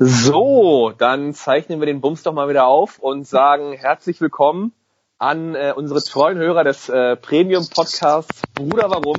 [0.00, 4.72] So, dann zeichnen wir den Bums doch mal wieder auf und sagen herzlich willkommen
[5.18, 9.16] an äh, unsere treuen Hörer des äh, Premium-Podcasts Bruder Warum.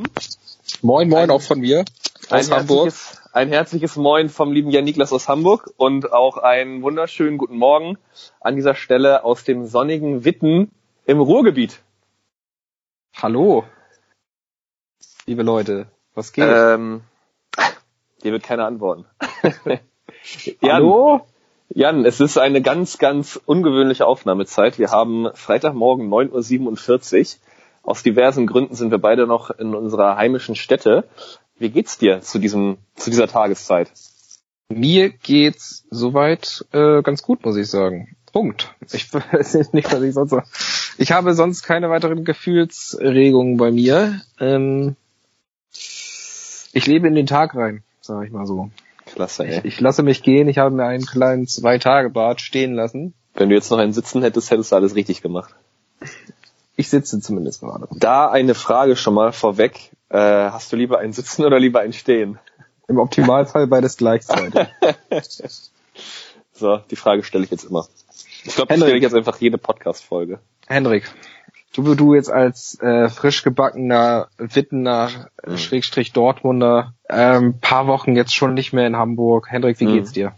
[0.82, 1.84] Moin, moin, ein, auch von mir
[2.30, 2.94] aus Hamburg.
[3.34, 7.98] Ein herzliches Moin vom lieben Jan Niklas aus Hamburg und auch einen wunderschönen guten Morgen
[8.40, 10.72] an dieser Stelle aus dem sonnigen Witten
[11.04, 11.82] im Ruhrgebiet.
[13.18, 13.66] Hallo,
[15.26, 16.48] liebe Leute, was geht?
[16.48, 17.02] Ähm,
[18.24, 19.04] dir wird keiner antworten.
[20.62, 21.22] Jan, Hallo?
[21.70, 24.80] Jan, es ist eine ganz, ganz ungewöhnliche Aufnahmezeit.
[24.80, 27.40] Wir haben Freitagmorgen 9.47 Uhr.
[27.84, 31.06] Aus diversen Gründen sind wir beide noch in unserer heimischen Stätte.
[31.58, 33.92] Wie geht's dir zu diesem, zu dieser Tageszeit?
[34.70, 38.16] Mir geht's soweit äh, ganz gut, muss ich sagen.
[38.32, 38.74] Punkt.
[38.92, 40.48] Ich weiß nicht, was ich sonst sage.
[40.98, 44.22] Ich habe sonst keine weiteren Gefühlsregungen bei mir.
[44.40, 44.96] Ähm,
[45.72, 48.70] ich lebe in den Tag rein, sage ich mal so.
[49.14, 49.60] Klasse, ey.
[49.60, 50.48] Ich, ich lasse mich gehen.
[50.48, 53.14] Ich habe mir einen kleinen Zwei-Tage-Bad stehen lassen.
[53.34, 55.54] Wenn du jetzt noch einen Sitzen hättest, hättest du alles richtig gemacht.
[56.76, 57.88] Ich sitze zumindest gerade.
[57.92, 59.92] Da eine Frage schon mal vorweg.
[60.10, 62.40] Äh, hast du lieber ein Sitzen oder lieber ein Stehen?
[62.88, 64.68] Im Optimalfall beides gleichzeitig.
[66.54, 67.88] so, die Frage stelle ich jetzt immer.
[68.44, 70.40] Ich glaube, ich stelle ich jetzt einfach jede Podcast-Folge.
[70.68, 71.12] Henrik,
[71.74, 75.10] du, du jetzt als äh, frisch gebackener Wittener,
[75.46, 75.58] mhm.
[75.58, 79.48] Schrägstrich Dortmunder, ähm, paar Wochen jetzt schon nicht mehr in Hamburg.
[79.50, 79.94] Hendrik, wie mhm.
[79.94, 80.34] geht's dir?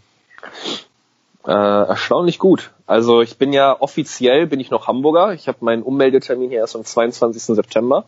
[1.46, 2.72] Äh, erstaunlich gut.
[2.86, 5.32] Also ich bin ja offiziell bin ich noch Hamburger.
[5.32, 7.42] Ich habe meinen Ummeldetermin hier erst am 22.
[7.42, 8.04] September.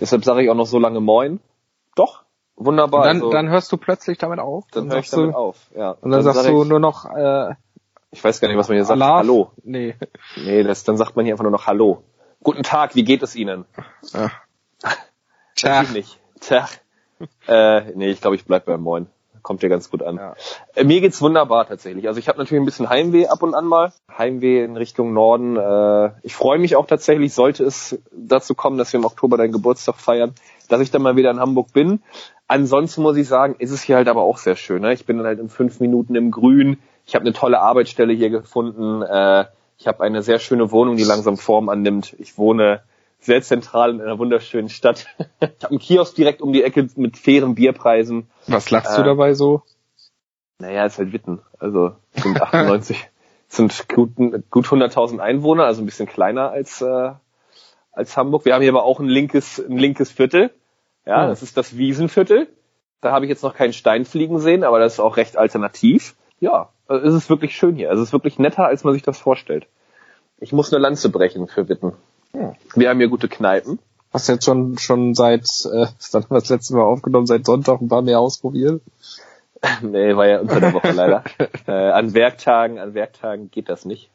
[0.00, 1.40] Deshalb sage ich auch noch so lange Moin.
[1.94, 2.22] Doch,
[2.56, 3.02] wunderbar.
[3.02, 4.64] Und dann, also, dann hörst du plötzlich damit auf.
[4.72, 5.70] Dann, höre ich damit du, auf.
[5.76, 5.90] Ja.
[5.92, 7.04] Und dann, dann sagst sag du nur noch.
[7.04, 7.54] Äh,
[8.10, 9.00] ich weiß gar nicht, was man hier sagt.
[9.00, 9.50] Hallo.
[9.62, 9.94] Nee.
[10.36, 12.02] Nee, das, dann sagt man hier einfach nur noch Hallo.
[12.46, 13.64] Guten Tag, wie geht es Ihnen?
[14.12, 14.30] Ja.
[15.56, 15.90] Tag.
[15.92, 16.20] Nicht.
[16.38, 16.80] Tag.
[17.48, 19.08] äh, nee, ich glaube, ich bleib beim Moin.
[19.42, 20.14] Kommt dir ganz gut an.
[20.14, 20.34] Ja.
[20.76, 22.06] Äh, mir geht's wunderbar tatsächlich.
[22.06, 23.92] Also ich habe natürlich ein bisschen Heimweh ab und an mal.
[24.16, 25.56] Heimweh in Richtung Norden.
[25.56, 29.50] Äh, ich freue mich auch tatsächlich, sollte es dazu kommen, dass wir im Oktober deinen
[29.50, 30.32] Geburtstag feiern,
[30.68, 32.00] dass ich dann mal wieder in Hamburg bin.
[32.46, 34.82] Ansonsten muss ich sagen, ist es hier halt aber auch sehr schön.
[34.82, 34.92] Ne?
[34.92, 36.78] Ich bin dann halt in fünf Minuten im Grün.
[37.06, 39.02] Ich habe eine tolle Arbeitsstelle hier gefunden.
[39.02, 39.46] Äh,
[39.78, 42.14] ich habe eine sehr schöne Wohnung, die langsam Form annimmt.
[42.18, 42.82] Ich wohne
[43.20, 45.06] sehr zentral in einer wunderschönen Stadt.
[45.40, 48.28] ich habe einen Kiosk direkt um die Ecke mit fairen Bierpreisen.
[48.46, 49.62] Was lachst äh, du dabei so?
[50.58, 51.40] Naja, ist halt Witten.
[51.58, 53.10] Also sind 98,
[53.48, 54.16] sind gut,
[54.50, 57.12] gut 100.000 Einwohner, also ein bisschen kleiner als äh,
[57.92, 58.44] als Hamburg.
[58.44, 60.50] Wir haben hier aber auch ein linkes ein linkes Viertel.
[61.04, 61.28] Ja, hm.
[61.28, 62.48] das ist das Wiesenviertel.
[63.02, 66.16] Da habe ich jetzt noch keinen Stein fliegen sehen, aber das ist auch recht alternativ.
[66.40, 67.90] Ja, also es ist wirklich schön hier.
[67.90, 69.66] Also es ist wirklich netter, als man sich das vorstellt.
[70.38, 71.92] Ich muss eine Lanze brechen für Witten.
[72.32, 72.54] Hm.
[72.74, 73.78] Wir haben hier gute Kneipen.
[74.12, 77.46] Hast du jetzt schon, schon seit, äh, dann haben wir das letzte Mal aufgenommen, seit
[77.46, 78.82] Sonntag ein paar mehr ausprobiert?
[79.82, 81.24] nee, war ja unter der Woche leider.
[81.66, 84.10] äh, an Werktagen, an Werktagen geht das nicht.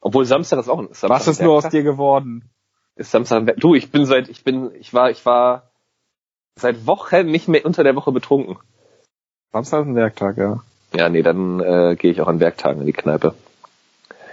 [0.00, 2.48] Obwohl Samstag ist auch ein Samstag Was ist nur aus dir geworden?
[2.96, 3.62] Ist Samstag ein Werktag.
[3.62, 5.70] Du, ich bin seit, ich bin, ich war, ich war
[6.56, 8.56] seit Wochen nicht mehr unter der Woche betrunken.
[9.52, 10.62] Samstag ist ein Werktag, ja.
[10.94, 13.34] Ja, nee, dann äh, gehe ich auch an Werktagen in die Kneipe.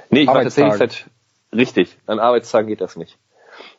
[0.09, 1.05] Nee, ich war tatsächlich seit
[1.53, 3.17] richtig, an Arbeitstagen geht das nicht.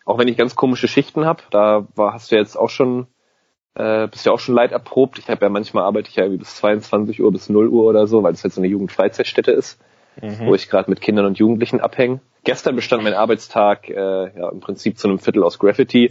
[0.05, 3.06] Auch wenn ich ganz komische Schichten habe, da war, hast du jetzt auch schon,
[3.75, 5.19] äh, bist ja auch schon leid erprobt.
[5.19, 8.06] Ich habe ja manchmal arbeite ich ja irgendwie bis 22 Uhr, bis 0 Uhr oder
[8.06, 9.81] so, weil es halt so eine Jugendfreizeitstätte ist,
[10.21, 10.47] mhm.
[10.47, 12.21] wo ich gerade mit Kindern und Jugendlichen abhänge.
[12.44, 16.11] Gestern bestand mein Arbeitstag äh, ja im Prinzip zu einem Viertel aus Graffiti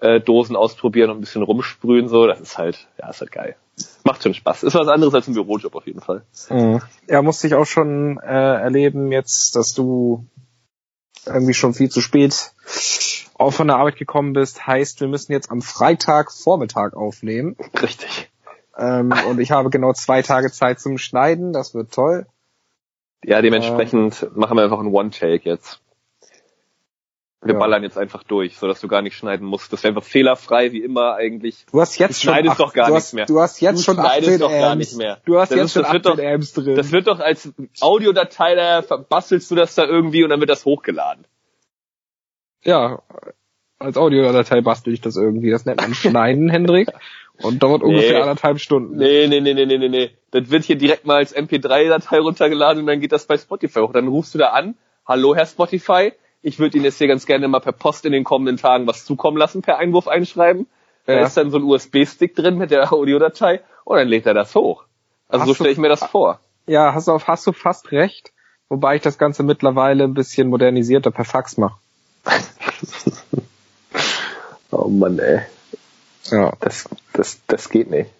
[0.00, 2.26] äh, Dosen ausprobieren und ein bisschen rumsprühen so.
[2.26, 3.56] Das ist halt, ja, ist halt geil.
[4.04, 4.62] Macht schon Spaß.
[4.62, 6.22] Ist was anderes als ein Bürojob auf jeden Fall.
[6.48, 6.80] Mhm.
[7.08, 10.26] Ja, musste ich auch schon äh, erleben jetzt, dass du
[11.26, 12.52] irgendwie schon viel zu spät
[13.36, 14.66] auch von der Arbeit gekommen bist.
[14.66, 17.56] Heißt, wir müssen jetzt am Freitag Vormittag aufnehmen.
[17.80, 18.30] Richtig.
[18.76, 21.52] Ähm, und ich habe genau zwei Tage Zeit zum Schneiden.
[21.52, 22.26] Das wird toll.
[23.24, 25.80] Ja, dementsprechend ähm, machen wir einfach einen One-Take jetzt.
[27.44, 27.60] Wir ja.
[27.60, 29.72] ballern jetzt einfach durch, so dass du gar nicht schneiden musst.
[29.72, 31.66] Das wäre einfach fehlerfrei, wie immer eigentlich.
[31.70, 33.26] Du hast jetzt du schon acht, doch gar du hast, mehr.
[33.26, 35.18] Du hast jetzt du schon schneidest doch gar nicht mehr.
[35.26, 36.74] Du hast das jetzt ist, schon 18 doch, Amps drin.
[36.74, 40.64] Das wird doch als Audiodatei, da verbastelst du das da irgendwie und dann wird das
[40.64, 41.26] hochgeladen.
[42.62, 43.02] Ja,
[43.78, 45.50] als Audiodatei bastel ich das irgendwie.
[45.50, 46.88] Das nennt man Schneiden, Hendrik.
[47.42, 47.88] Und dauert nee.
[47.88, 48.96] ungefähr anderthalb Stunden.
[48.96, 50.10] Nee, nee, nee, nee, nee, nee, nee.
[50.30, 53.92] Das wird hier direkt mal als MP3-Datei runtergeladen und dann geht das bei Spotify hoch.
[53.92, 54.76] Dann rufst du da an,
[55.06, 56.12] hallo Herr Spotify,
[56.44, 59.06] ich würde Ihnen jetzt hier ganz gerne mal per Post in den kommenden Tagen was
[59.06, 60.66] zukommen lassen, per Einwurf einschreiben.
[61.06, 61.16] Ja.
[61.16, 64.54] Da ist dann so ein USB-Stick drin mit der Audiodatei und dann lädt er das
[64.54, 64.84] hoch.
[65.26, 66.40] Also hast so stelle ich mir das vor.
[66.66, 68.32] Ja, hast du, auf, hast du fast recht.
[68.68, 71.78] Wobei ich das Ganze mittlerweile ein bisschen modernisierter per Fax mache.
[74.70, 75.40] oh Mann, ey.
[76.30, 76.52] Ja.
[76.60, 78.10] Das, das, das geht nicht.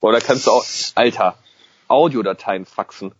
[0.00, 0.64] Oder kannst du auch,
[0.94, 1.36] Alter,
[1.88, 3.12] Audiodateien faxen.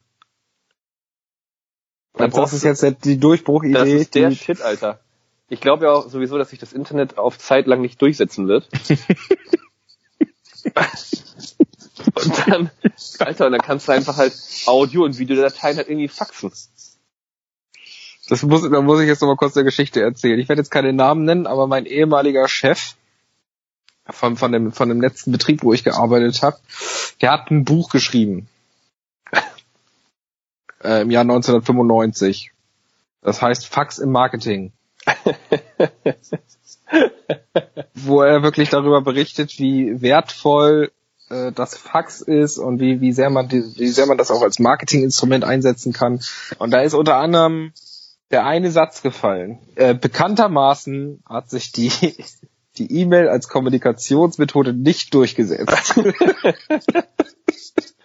[2.14, 3.74] Also das ist jetzt die Durchbruchidee.
[3.74, 5.00] Das ist der Shit, Alter.
[5.48, 8.68] Ich glaube ja auch sowieso, dass sich das Internet auf Zeit lang nicht durchsetzen wird.
[12.14, 12.70] und dann,
[13.18, 14.32] Alter, und dann kannst du einfach halt
[14.66, 16.50] Audio- und Videodateien halt irgendwie faxen.
[18.28, 20.38] Das muss, da muss ich jetzt nochmal kurz eine Geschichte erzählen.
[20.38, 22.94] Ich werde jetzt keine Namen nennen, aber mein ehemaliger Chef
[24.08, 26.58] von, von, dem, von dem letzten Betrieb, wo ich gearbeitet habe,
[27.20, 28.48] der hat ein Buch geschrieben.
[30.84, 32.52] Äh, Im Jahr 1995.
[33.22, 34.72] Das heißt Fax im Marketing.
[37.94, 40.92] wo er wirklich darüber berichtet, wie wertvoll
[41.30, 44.42] äh, das Fax ist und wie, wie sehr man die, wie sehr man das auch
[44.42, 46.20] als Marketinginstrument einsetzen kann.
[46.58, 47.72] Und da ist unter anderem
[48.30, 49.58] der eine Satz gefallen.
[49.76, 51.90] Äh, bekanntermaßen hat sich die
[52.76, 55.94] die E-Mail als Kommunikationsmethode nicht durchgesetzt.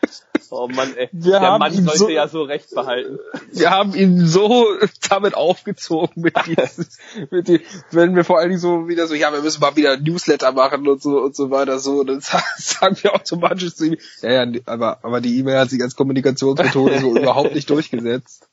[0.51, 1.09] Oh Mann, ey.
[1.11, 3.19] Wir der Mann sollte so, ja so recht behalten.
[3.51, 4.65] Wir haben ihn so
[5.07, 6.97] damit aufgezogen mit dieses,
[7.29, 7.61] mit die,
[7.91, 10.87] wenn wir vor allen Dingen so wieder so, ja, wir müssen mal wieder Newsletter machen
[10.87, 12.19] und so und so weiter so, dann
[12.57, 16.99] sagen wir automatisch zu ihm, ja, ja, aber, aber die E-Mail hat sich als Kommunikationsmethode
[16.99, 18.47] so überhaupt nicht durchgesetzt.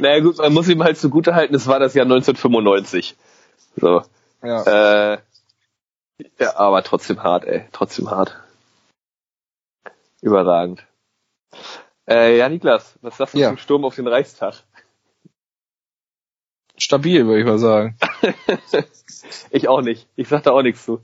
[0.00, 3.14] Naja gut, man muss ihm halt zugute halten, es war das Jahr 1995.
[3.76, 4.02] So.
[4.42, 5.12] Ja.
[5.12, 5.18] Äh,
[6.40, 7.66] ja, aber trotzdem hart, ey.
[7.72, 8.36] Trotzdem hart.
[10.26, 10.84] Überragend.
[12.08, 13.46] Äh, ja, Niklas, was sagst du ja.
[13.46, 14.54] zum Sturm auf den Reichstag?
[16.76, 17.96] Stabil, würde ich mal sagen.
[19.50, 20.08] ich auch nicht.
[20.16, 21.00] Ich sag da auch nichts zu.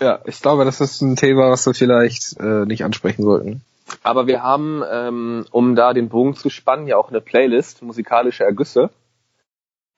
[0.00, 3.62] Ja, ich glaube, das ist ein Thema, was wir vielleicht äh, nicht ansprechen sollten.
[4.02, 8.42] Aber wir haben, ähm, um da den Bogen zu spannen, ja auch eine Playlist, musikalische
[8.42, 8.88] Ergüsse.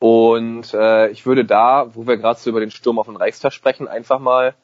[0.00, 3.52] Und äh, ich würde da, wo wir gerade so über den Sturm auf den Reichstag
[3.52, 4.56] sprechen, einfach mal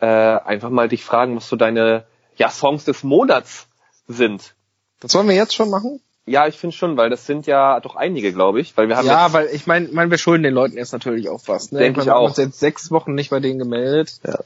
[0.00, 2.04] äh, einfach mal dich fragen, was so deine
[2.36, 3.68] ja, Songs des Monats
[4.06, 4.54] sind.
[5.00, 6.00] Das wollen wir jetzt schon machen?
[6.24, 9.08] Ja, ich finde schon, weil das sind ja doch einige, glaube ich, weil wir haben
[9.08, 11.72] ja, weil ich meine, mein, wir schulden den Leuten jetzt natürlich auch was.
[11.72, 11.80] Ne?
[11.80, 12.20] Denke ich, wir auch.
[12.20, 14.20] haben uns jetzt sechs Wochen nicht bei denen gemeldet.
[14.24, 14.38] Ja.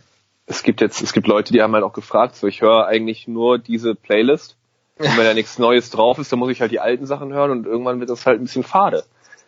[0.46, 3.28] Es gibt jetzt, es gibt Leute, die haben halt auch gefragt, so ich höre eigentlich
[3.28, 4.56] nur diese Playlist.
[4.98, 7.50] Und wenn da nichts Neues drauf ist, dann muss ich halt die alten Sachen hören
[7.50, 9.04] und irgendwann wird das halt ein bisschen fade.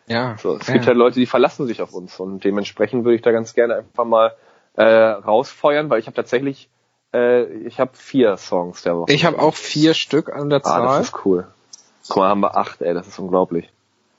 [0.07, 0.37] Ja.
[0.39, 0.75] So, es ja.
[0.75, 3.77] gibt halt Leute, die verlassen sich auf uns und dementsprechend würde ich da ganz gerne
[3.77, 4.35] einfach mal
[4.75, 6.69] äh, rausfeuern, weil ich habe tatsächlich,
[7.15, 9.13] äh, ich habe vier Songs der Woche.
[9.13, 10.83] Ich habe auch vier Stück an der Zahl.
[10.83, 11.47] Ah, das ist cool.
[12.09, 13.69] Guck mal, haben wir acht, ey, das ist unglaublich.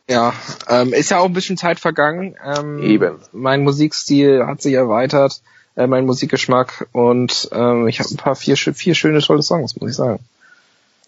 [0.09, 0.33] Ja,
[0.67, 2.35] ähm, ist ja auch ein bisschen Zeit vergangen.
[2.43, 3.19] Ähm, Eben.
[3.31, 5.41] Mein Musikstil hat sich erweitert,
[5.75, 9.91] äh, mein Musikgeschmack und ähm, ich habe ein paar vier, vier schöne tolle Songs, muss
[9.91, 10.19] ich sagen.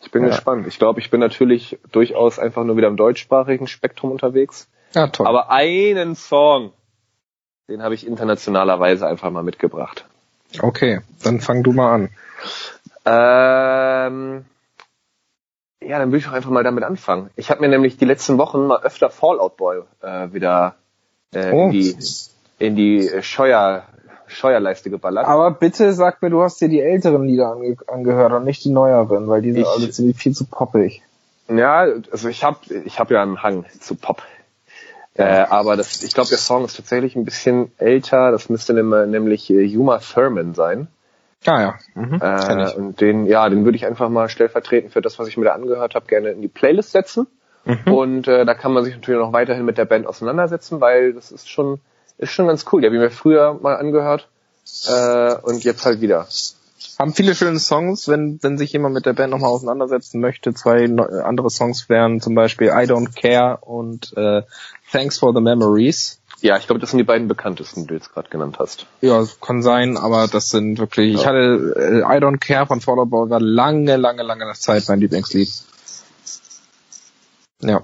[0.04, 0.30] Ich bin ja.
[0.30, 0.68] gespannt.
[0.68, 4.68] Ich glaube, ich bin natürlich durchaus einfach nur wieder im deutschsprachigen Spektrum unterwegs.
[4.94, 5.28] Ja, toll.
[5.28, 6.74] Aber einen Song,
[7.70, 10.06] den habe ich internationalerweise einfach mal mitgebracht.
[10.60, 12.10] Okay, dann fang du mal an.
[13.06, 14.46] Ähm,
[15.82, 17.30] ja, dann würde ich auch einfach mal damit anfangen.
[17.36, 20.76] Ich habe mir nämlich die letzten Wochen mal öfter Fallout Boy äh, wieder
[21.34, 21.66] äh, oh.
[21.66, 21.96] in die,
[22.60, 23.86] in die Scheuer
[24.28, 25.26] Scheuerleiste geballert.
[25.26, 28.70] Aber bitte sag mir, du hast dir die älteren Lieder ange angehört und nicht die
[28.70, 31.02] neueren, weil die sind ich, alle ziemlich viel zu poppig.
[31.50, 34.24] Ja, also ich habe ich hab ja einen Hang zu Pop.
[35.16, 38.32] Äh, aber das, ich glaube, der Song ist tatsächlich ein bisschen älter.
[38.32, 40.88] Das müsste nämlich äh, Yuma Thurman sein.
[41.46, 41.76] Ah ja.
[41.96, 45.38] Mhm, äh, und den, ja, den würde ich einfach mal stellvertretend für das, was ich
[45.38, 47.28] mir da angehört habe, gerne in die Playlist setzen.
[47.66, 47.94] Mhm.
[47.94, 51.32] Und äh, da kann man sich natürlich noch weiterhin mit der Band auseinandersetzen, weil das
[51.32, 51.80] ist schon
[52.22, 52.82] ist schon ganz cool.
[52.82, 54.30] Die habe ich mir früher mal angehört
[54.88, 56.28] äh, und jetzt halt wieder.
[57.00, 60.54] Haben viele schöne Songs, wenn, wenn sich jemand mit der Band nochmal auseinandersetzen möchte.
[60.54, 64.44] Zwei andere Songs wären zum Beispiel I Don't Care und äh,
[64.92, 66.20] Thanks for the Memories.
[66.42, 68.88] Ja, ich glaube, das sind die beiden bekanntesten, die du jetzt gerade genannt hast.
[69.02, 71.20] Ja, kann sein, aber das sind wirklich, ja.
[71.20, 74.86] ich hatte äh, I Don't Care von Fall Out Boy war lange, lange, lange Zeit
[74.88, 75.52] mein Lieblingslied.
[77.62, 77.84] Ja.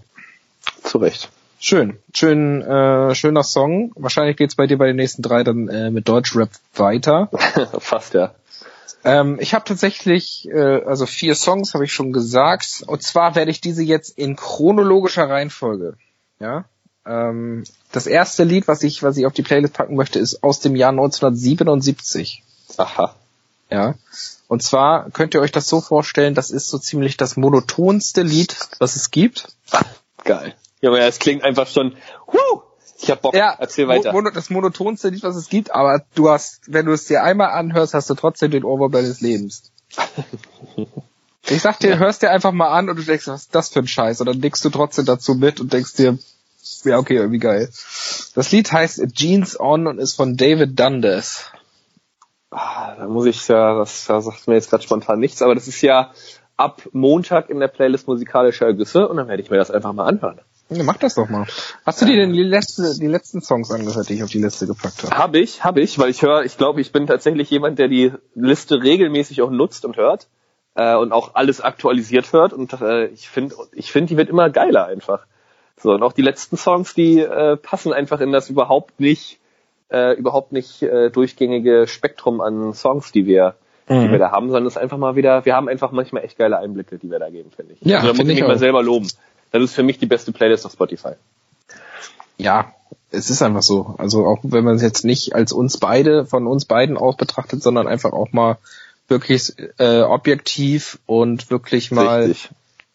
[0.84, 1.30] Zu Recht.
[1.60, 3.92] Schön, schön, äh, schöner Song.
[3.96, 7.30] Wahrscheinlich geht's bei dir bei den nächsten drei dann äh, mit Deutschrap weiter.
[7.80, 8.34] Fast ja.
[9.04, 12.84] Ähm, ich habe tatsächlich, äh, also vier Songs habe ich schon gesagt.
[12.88, 15.96] Und zwar werde ich diese jetzt in chronologischer Reihenfolge.
[16.40, 16.66] Ja.
[17.08, 20.60] Ähm, das erste Lied, was ich, was ich auf die Playlist packen möchte, ist aus
[20.60, 22.44] dem Jahr 1977.
[22.78, 23.16] Aha.
[23.70, 23.96] Ja.
[24.48, 28.56] Und zwar könnt ihr euch das so vorstellen, das ist so ziemlich das monotonste Lied,
[28.80, 29.48] was es gibt.
[30.24, 30.54] Geil.
[30.82, 31.96] Ja, aber es klingt einfach schon,
[32.28, 32.62] huh,
[33.00, 34.12] ich hab Bock, ja, erzähl weiter.
[34.12, 37.50] Mono, das monotonste Lied, was es gibt, aber du hast, wenn du es dir einmal
[37.50, 39.72] anhörst, hast du trotzdem den Ohrwurm deines Lebens.
[41.50, 41.98] ich sag dir, ja.
[41.98, 44.22] hörst dir einfach mal an und du denkst, was ist das für ein Scheiß?
[44.22, 46.18] Und dann nickst du trotzdem dazu mit und denkst dir,
[46.84, 47.70] ja, okay, irgendwie geil.
[48.36, 51.52] Das Lied heißt Jeans On und ist von David Dundas.
[52.52, 55.68] ah, da muss ich ja, das, da sagt mir jetzt gerade spontan nichts, aber das
[55.68, 56.12] ist ja
[56.56, 60.06] ab Montag in der Playlist musikalische Ergüsse und dann werde ich mir das einfach mal
[60.06, 60.40] anhören.
[60.70, 61.46] Ja, mach das doch mal.
[61.86, 64.68] Hast du dir denn die, letzte, die letzten Songs angehört, die ich auf die Liste
[64.68, 65.18] gepackt habe?
[65.18, 68.12] Hab ich, hab ich, weil ich höre, ich glaube, ich bin tatsächlich jemand, der die
[68.36, 70.28] Liste regelmäßig auch nutzt und hört
[70.76, 74.50] äh, und auch alles aktualisiert hört und äh, ich finde, ich finde, die wird immer
[74.50, 75.26] geiler einfach.
[75.82, 79.40] So und auch die letzten Songs, die äh, passen einfach in das überhaupt nicht,
[79.90, 83.56] äh, überhaupt nicht äh, durchgängige Spektrum an Songs, die wir
[83.88, 84.06] mhm.
[84.06, 86.38] die wir da haben, sondern es ist einfach mal wieder, wir haben einfach manchmal echt
[86.38, 87.80] geile Einblicke, die wir da geben, finde ich.
[87.82, 89.08] Ja, also, da muss ich mich mal selber loben.
[89.52, 91.14] Das ist für mich die beste Playlist auf Spotify.
[92.38, 92.74] Ja,
[93.12, 93.96] es ist einfach so.
[93.98, 97.64] Also auch wenn man es jetzt nicht als uns beide, von uns beiden aus betrachtet,
[97.64, 98.58] sondern einfach auch mal
[99.08, 102.36] wirklich äh, objektiv und wirklich mal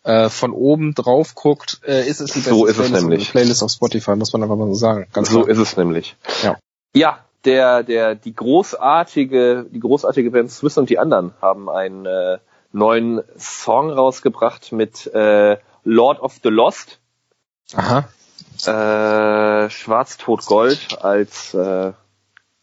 [0.04, 3.30] äh, von oben drauf guckt, äh, ist es die beste so ist Playlist, es nämlich.
[3.30, 5.06] Playlist auf Spotify, muss man einfach mal so sagen.
[5.12, 5.50] Ganz so klar.
[5.50, 6.16] ist es nämlich.
[6.42, 6.59] Ja.
[6.94, 12.38] Ja, der, der, die großartige, die großartige Band Swiss und die anderen haben einen äh,
[12.73, 16.99] neuen Song rausgebracht mit äh, Lord of the Lost.
[17.75, 18.09] Aha.
[18.64, 21.92] Äh, Schwarz, Tot, Gold als äh,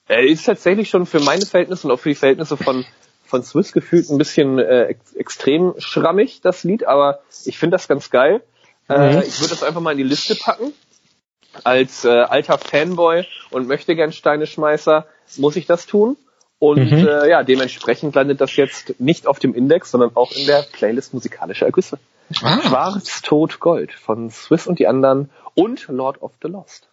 [0.08, 2.84] er ist tatsächlich schon für meine Verhältnisse und auch für die Verhältnisse von
[3.30, 7.88] von Swiss gefühlt ein bisschen äh, ex extrem schrammig, das Lied, aber ich finde das
[7.88, 8.42] ganz geil.
[8.90, 9.18] Äh, mhm.
[9.20, 10.74] Äh, ich würde das einfach mal in die Liste packen.
[11.64, 15.08] Als äh, alter Fanboy und möchte gern Steineschmeißer
[15.38, 16.18] muss ich das tun.
[16.60, 17.08] Und mhm.
[17.08, 21.14] äh, ja, dementsprechend landet das jetzt nicht auf dem Index, sondern auch in der Playlist
[21.14, 21.98] musikalische Ergüsse.
[22.44, 22.62] Ah.
[22.62, 26.90] Schwarz, Tod, Gold von Swiss und die anderen und Lord of the Lost.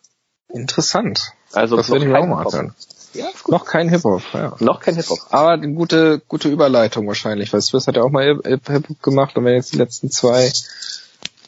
[0.48, 1.32] Interessant.
[1.52, 2.74] Also das werde ich auch mal hören.
[3.14, 4.54] Ja, noch kein Hip-Hop, ja.
[4.60, 5.18] Noch kein Hip-Hop.
[5.30, 9.44] Aber eine gute, gute Überleitung wahrscheinlich, weil Swiss hat ja auch mal Hip-Hop gemacht und
[9.44, 10.52] wenn jetzt die letzten zwei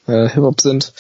[0.07, 0.93] äh, Hip-Hop sind.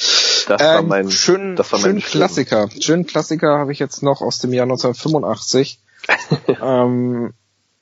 [0.47, 2.69] Das war ähm, mein, schön, das war mein schön Klassiker.
[2.81, 5.81] Schönen Klassiker habe ich jetzt noch aus dem Jahr 1985.
[6.62, 7.33] ähm,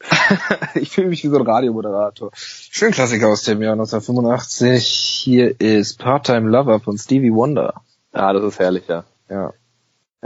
[0.75, 2.31] ich fühle mich wie so ein Radiomoderator.
[2.35, 4.85] Schön Klassiker aus dem Jahr 1985.
[4.87, 7.83] Hier ist Part-Time Lover von Stevie Wonder.
[8.13, 9.05] Ah, das ist herrlich, ja.
[9.29, 9.53] Ja.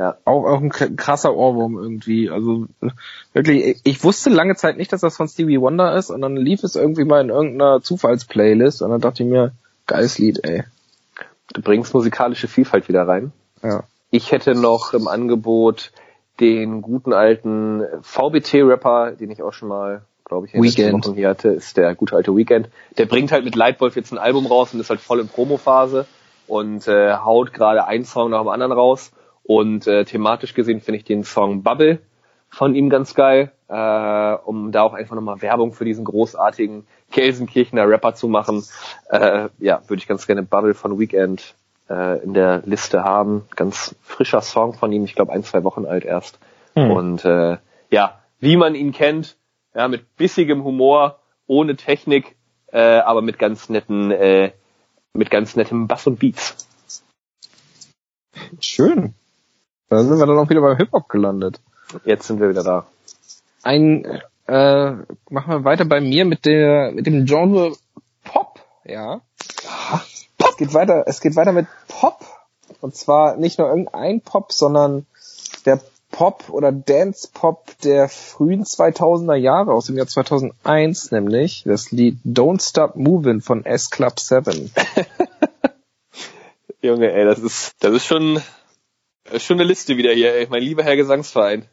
[0.01, 0.17] Ja.
[0.25, 2.31] Auch, auch ein krasser Ohrwurm irgendwie.
[2.31, 2.65] Also
[3.35, 6.65] wirklich, ich wusste lange Zeit nicht, dass das von Stevie Wonder ist und dann lief
[6.65, 9.53] es irgendwie mal in irgendeiner Zufallsplaylist und dann dachte ich mir,
[9.87, 10.65] geiles Lied, ey.
[11.53, 13.33] Du bringst musikalische Vielfalt wieder rein.
[13.63, 13.85] Ja.
[14.11, 15.93] Ich hätte noch im Angebot
[16.41, 21.13] den guten alten VBT-Rapper, den ich auch schon mal, glaube ich, in Weekend.
[21.15, 22.71] Hier hatte, ist der gute alte Weekend.
[22.97, 26.07] Der bringt halt mit Lightwolf jetzt ein Album raus und ist halt voll in Promo-Phase
[26.47, 29.13] und äh, haut gerade einen Song nach dem anderen raus.
[29.51, 31.99] Und äh, thematisch gesehen finde ich den Song Bubble
[32.51, 37.89] von ihm ganz geil, äh, um da auch einfach nochmal Werbung für diesen großartigen Kelsenkirchener
[37.89, 38.63] Rapper zu machen.
[39.09, 41.57] Äh, ja, würde ich ganz gerne Bubble von Weekend
[41.89, 43.43] äh, in der Liste haben.
[43.57, 46.39] Ganz frischer Song von ihm, ich glaube ein, zwei Wochen alt erst.
[46.77, 46.93] Hm.
[46.93, 47.57] Und äh,
[47.91, 49.37] ja, wie man ihn kennt,
[49.75, 52.37] ja, mit bissigem Humor, ohne Technik,
[52.71, 54.53] äh, aber mit ganz netten, äh,
[55.13, 56.69] mit ganz nettem Bass und Beats.
[58.61, 59.17] Schön.
[59.91, 61.61] Da sind wir dann auch wieder beim Hip-Hop gelandet.
[62.05, 62.87] Jetzt sind wir wieder da.
[63.65, 64.05] Ein,
[64.47, 64.93] äh,
[65.29, 67.73] machen wir weiter bei mir mit der, mit dem Genre
[68.23, 69.21] Pop, ja.
[70.39, 70.51] Pop.
[70.51, 72.21] Es geht weiter, es geht weiter mit Pop.
[72.81, 75.07] Und zwar nicht nur irgendein Pop, sondern
[75.67, 75.81] der
[76.13, 82.19] Pop oder Dance Pop der frühen 2000er Jahre aus dem Jahr 2001 nämlich das Lied
[82.25, 84.71] Don't Stop Moving von S Club 7.
[86.81, 88.41] Junge, ey, das ist das ist schon
[89.33, 91.67] eine Liste wieder hier, ey, mein lieber Herr Gesangsverein.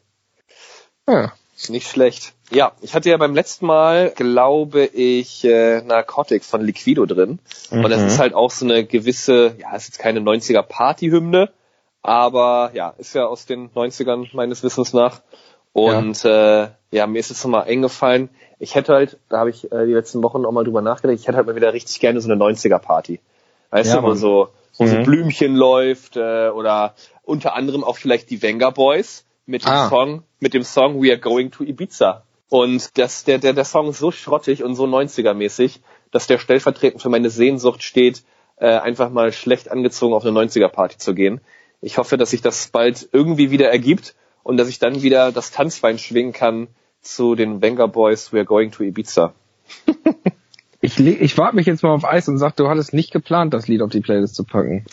[1.06, 1.32] Ja.
[1.68, 2.34] Nicht schlecht.
[2.50, 7.40] Ja, ich hatte ja beim letzten Mal, glaube ich, äh, Narcotics von Liquido drin.
[7.70, 7.84] Mhm.
[7.84, 11.50] Und das ist halt auch so eine gewisse, ja, ist jetzt keine 90er Partyhymne,
[12.00, 15.20] aber ja, ist ja aus den 90ern meines Wissens nach.
[15.72, 19.70] Und ja, äh, ja mir ist es nochmal eingefallen, ich hätte halt, da habe ich
[19.70, 22.20] äh, die letzten Wochen auch mal drüber nachgedacht, ich hätte halt mal wieder richtig gerne
[22.20, 23.20] so eine 90er Party.
[23.70, 24.48] Weißt ja, du, wo so,
[24.78, 24.88] wo mhm.
[24.88, 29.88] so Blümchen läuft äh, oder unter anderem auch vielleicht die Venga Boys mit dem ah.
[29.88, 32.22] Song, mit dem Song We Are Going to Ibiza.
[32.48, 35.80] Und das, der, der, der Song ist so schrottig und so 90er-mäßig,
[36.10, 38.22] dass der stellvertretend für meine Sehnsucht steht,
[38.56, 41.40] äh, einfach mal schlecht angezogen auf eine 90er-Party zu gehen.
[41.80, 45.50] Ich hoffe, dass sich das bald irgendwie wieder ergibt und dass ich dann wieder das
[45.50, 46.68] Tanzbein schwingen kann
[47.02, 49.34] zu den Venga Boys We Are Going to Ibiza.
[50.80, 53.68] ich ich warte mich jetzt mal auf Eis und sag, du hattest nicht geplant, das
[53.68, 54.84] Lied auf die Playlist zu packen.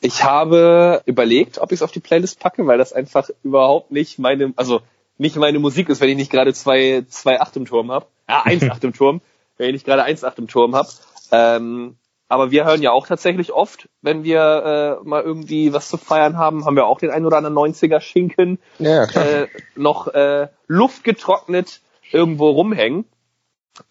[0.00, 4.18] Ich habe überlegt, ob ich es auf die Playlist packe, weil das einfach überhaupt nicht
[4.18, 4.80] meine, also
[5.16, 8.06] nicht meine Musik ist, wenn ich nicht gerade zwei, zwei Acht im Turm habe.
[8.28, 9.20] Ja, eins Acht im Turm,
[9.56, 10.88] wenn ich nicht gerade eins Acht im Turm habe.
[11.30, 11.96] Ähm,
[12.28, 16.38] aber wir hören ja auch tatsächlich oft, wenn wir äh, mal irgendwie was zu feiern
[16.38, 19.04] haben, haben wir auch den ein oder anderen 90er Schinken ja.
[19.04, 23.04] Äh, noch äh, Luft getrocknet irgendwo rumhängen.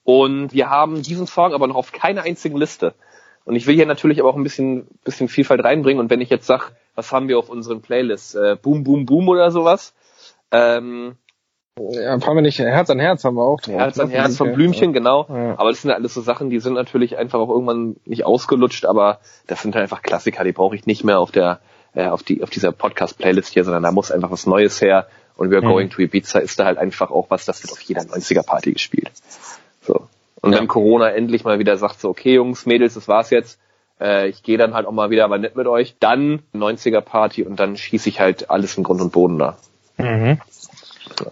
[0.04, 2.94] Und wir haben diesen Song aber noch auf keiner einzigen Liste.
[3.46, 6.00] Und ich will hier natürlich aber auch ein bisschen, bisschen Vielfalt reinbringen.
[6.00, 8.36] Und wenn ich jetzt sage, was haben wir auf unseren Playlists?
[8.36, 9.94] Äh, Boom, Boom, Boom oder sowas.
[10.52, 11.16] Ähm,
[11.80, 13.76] ja, haben wir nicht Herz an Herz haben wir auch drauf.
[13.76, 14.16] Herz an ne?
[14.16, 15.26] Herz von Blümchen, genau.
[15.30, 15.58] Ja.
[15.58, 18.86] Aber das sind ja alles so Sachen, die sind natürlich einfach auch irgendwann nicht ausgelutscht,
[18.86, 21.62] aber das sind halt einfach Klassiker, die brauche ich nicht mehr auf der
[21.94, 25.08] äh, auf die auf dieser Podcast Playlist hier, sondern da muss einfach was Neues her
[25.38, 25.68] und We're mhm.
[25.68, 28.74] Going to Ibiza ist da halt einfach auch was, das wird auf jeder 90er Party
[28.74, 29.12] gespielt.
[29.92, 30.08] So.
[30.42, 30.60] Und ja.
[30.60, 33.60] wenn Corona endlich mal wieder sagt so, okay Jungs, Mädels, das war's jetzt,
[34.00, 37.44] äh, ich gehe dann halt auch mal wieder aber nicht mit euch, dann 90er Party
[37.44, 39.58] und dann schieße ich halt alles in Grund und Boden da.
[39.98, 40.40] Mhm.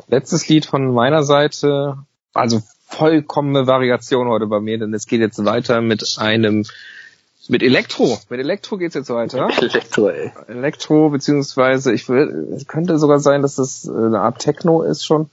[0.07, 1.97] Letztes Lied von meiner Seite,
[2.33, 6.65] also vollkommene Variation heute bei mir, denn es geht jetzt weiter mit einem
[7.47, 8.19] mit Elektro.
[8.29, 9.49] Mit Elektro geht's jetzt weiter.
[9.57, 10.31] Elektro, ey.
[10.47, 15.03] Elektro, beziehungsweise ich will, es könnte sogar sein, dass das äh, eine Art Techno ist
[15.03, 15.31] schon.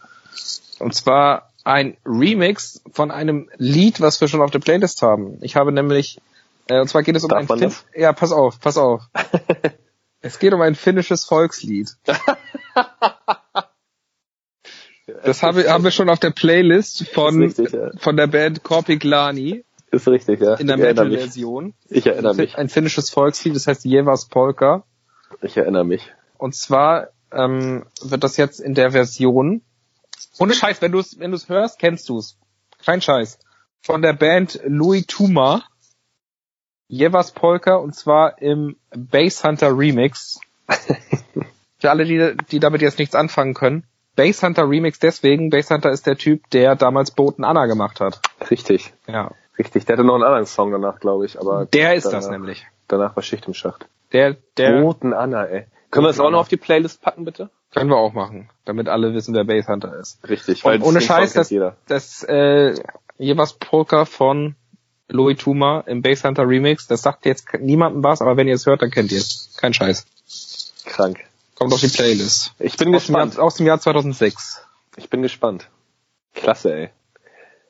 [0.78, 5.38] Und zwar ein Remix von einem Lied, was wir schon auf der Playlist haben.
[5.42, 6.20] Ich habe nämlich,
[6.68, 9.02] äh, und zwar geht es um Darf ein Fin Ja, pass auf, pass auf.
[10.20, 11.90] es geht um ein finnisches Volkslied.
[15.22, 17.92] Das habe, haben wir schon auf der Playlist von, richtig, ja.
[17.96, 19.64] von der Band Korpiklani.
[19.92, 20.54] Ist richtig, ja.
[20.54, 21.74] In der Metal-Version.
[21.88, 22.58] Ich erinnere mich.
[22.58, 24.82] Ein finnisches Volkslied, das heißt Jevas Polka.
[25.42, 26.12] Ich erinnere mich.
[26.38, 29.62] Und zwar ähm, wird das jetzt in der Version,
[30.38, 32.38] ohne Scheiß, wenn du es wenn du's hörst, kennst du es.
[32.84, 33.38] Kein Scheiß.
[33.82, 35.64] Von der Band Louis Tuma.
[36.88, 40.40] Jevas Polka und zwar im Bass Hunter Remix.
[41.78, 43.84] Für alle, die, die damit jetzt nichts anfangen können.
[44.14, 45.50] Bass Hunter Remix deswegen.
[45.50, 48.20] Bass Hunter ist der Typ, der damals Boten Anna gemacht hat.
[48.50, 48.92] Richtig.
[49.06, 49.32] Ja.
[49.58, 49.86] Richtig.
[49.86, 51.40] Der hatte noch einen anderen Song danach, glaube ich.
[51.40, 52.66] Aber der ist danach, das nämlich.
[52.88, 53.88] Danach war Schicht im Schacht.
[54.12, 54.80] Der, der.
[54.80, 55.66] Boten Anna, ey.
[55.90, 57.50] Können wir es auch noch auf die Playlist packen, bitte?
[57.76, 60.26] Können wir auch machen, damit alle wissen, wer Bass Hunter ist.
[60.26, 60.64] Richtig.
[60.64, 61.52] Und ohne Scheiß, das,
[61.86, 62.74] das äh,
[63.18, 64.56] jeweils Polka von
[65.08, 68.64] Louis Tuma im Bass Hunter Remix, das sagt jetzt niemandem was, aber wenn ihr es
[68.64, 69.54] hört, dann kennt ihr es.
[69.58, 70.06] Kein Scheiß.
[70.86, 71.18] Krank.
[71.54, 72.54] Kommt auf die Playlist.
[72.60, 73.34] Ich bin aus gespannt.
[73.34, 74.66] Dem Jahr, aus dem Jahr 2006.
[74.96, 75.68] Ich bin gespannt.
[76.32, 76.90] Klasse, ey.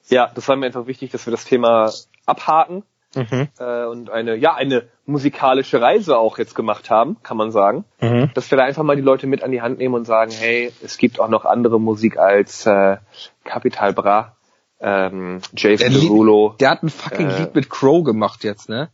[0.09, 1.93] Ja, das war mir einfach wichtig, dass wir das Thema
[2.27, 2.85] abhaken
[3.17, 3.49] mhm.
[3.59, 7.85] äh, und eine, ja, eine musikalische Reise auch jetzt gemacht haben, kann man sagen.
[8.01, 8.31] Mhm.
[8.35, 10.73] Dass wir da einfach mal die Leute mit an die Hand nehmen und sagen, hey,
[10.83, 12.97] es gibt auch noch andere Musik als äh,
[13.45, 14.37] Capital Bra,
[14.81, 16.55] ähm, Jason Derulo.
[16.61, 18.91] Der hat ein fucking äh, Lied mit Crow gemacht jetzt, ne?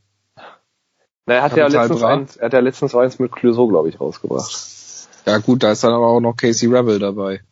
[1.26, 4.00] Na, er hat ja letztens eins, er hat ja letztens eins mit Clouseau, glaube ich,
[4.00, 4.50] rausgebracht.
[5.26, 7.42] Ja gut, da ist dann aber auch noch Casey Rebel dabei.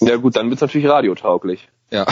[0.00, 1.68] Ja gut, dann wird's natürlich radiotauglich.
[1.90, 2.06] Ja.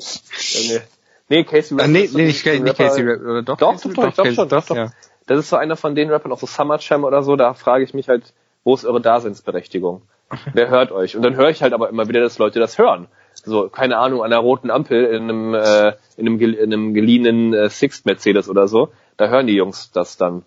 [0.00, 0.80] nee.
[1.28, 1.84] Nee, Casey Rebel.
[1.84, 3.56] Ah, nee, nee, nicht, nicht Casey Rebel, oder doch?
[3.56, 3.92] Doch, Casey?
[3.92, 4.76] doch, doch, doch, doch, schon, doch, doch.
[4.76, 4.92] Ja.
[5.26, 7.84] Das ist so einer von den Rappern, auch so Summer Jam oder so, da frage
[7.84, 8.32] ich mich halt,
[8.64, 10.02] wo ist eure Daseinsberechtigung?
[10.52, 11.16] Wer hört euch?
[11.16, 13.08] Und dann höre ich halt aber immer wieder, dass Leute das hören.
[13.34, 17.54] So, keine Ahnung, an einer roten Ampel in einem, äh, in einem, in einem geliehenen
[17.54, 20.44] äh, Sixt Mercedes oder so, da hören die Jungs das dann.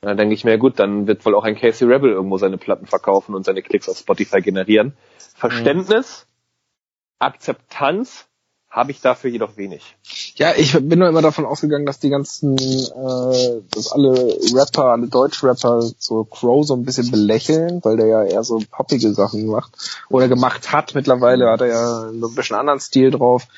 [0.00, 2.86] Da denke ich mir, gut, dann wird wohl auch ein Casey Rebel irgendwo seine Platten
[2.86, 4.94] verkaufen und seine Klicks auf Spotify generieren.
[5.34, 7.26] Verständnis, mhm.
[7.26, 8.29] Akzeptanz
[8.70, 9.96] habe ich dafür jedoch wenig.
[10.36, 15.08] Ja, ich bin nur immer davon ausgegangen, dass die ganzen, äh, dass alle Rapper, alle
[15.08, 19.72] Deutschrapper so Crow so ein bisschen belächeln, weil der ja eher so poppige Sachen macht
[20.08, 20.94] oder gemacht hat.
[20.94, 23.48] Mittlerweile hat er ja so ein bisschen anderen Stil drauf.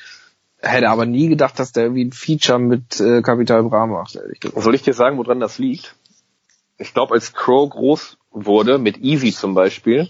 [0.57, 4.39] Hätte aber nie gedacht, dass der irgendwie ein Feature mit äh, Capital Bra macht, ehrlich
[4.39, 4.63] gesagt.
[4.63, 5.95] Soll ich dir sagen, woran das liegt?
[6.77, 10.09] ich glaube, als Crow groß wurde, mit Easy zum Beispiel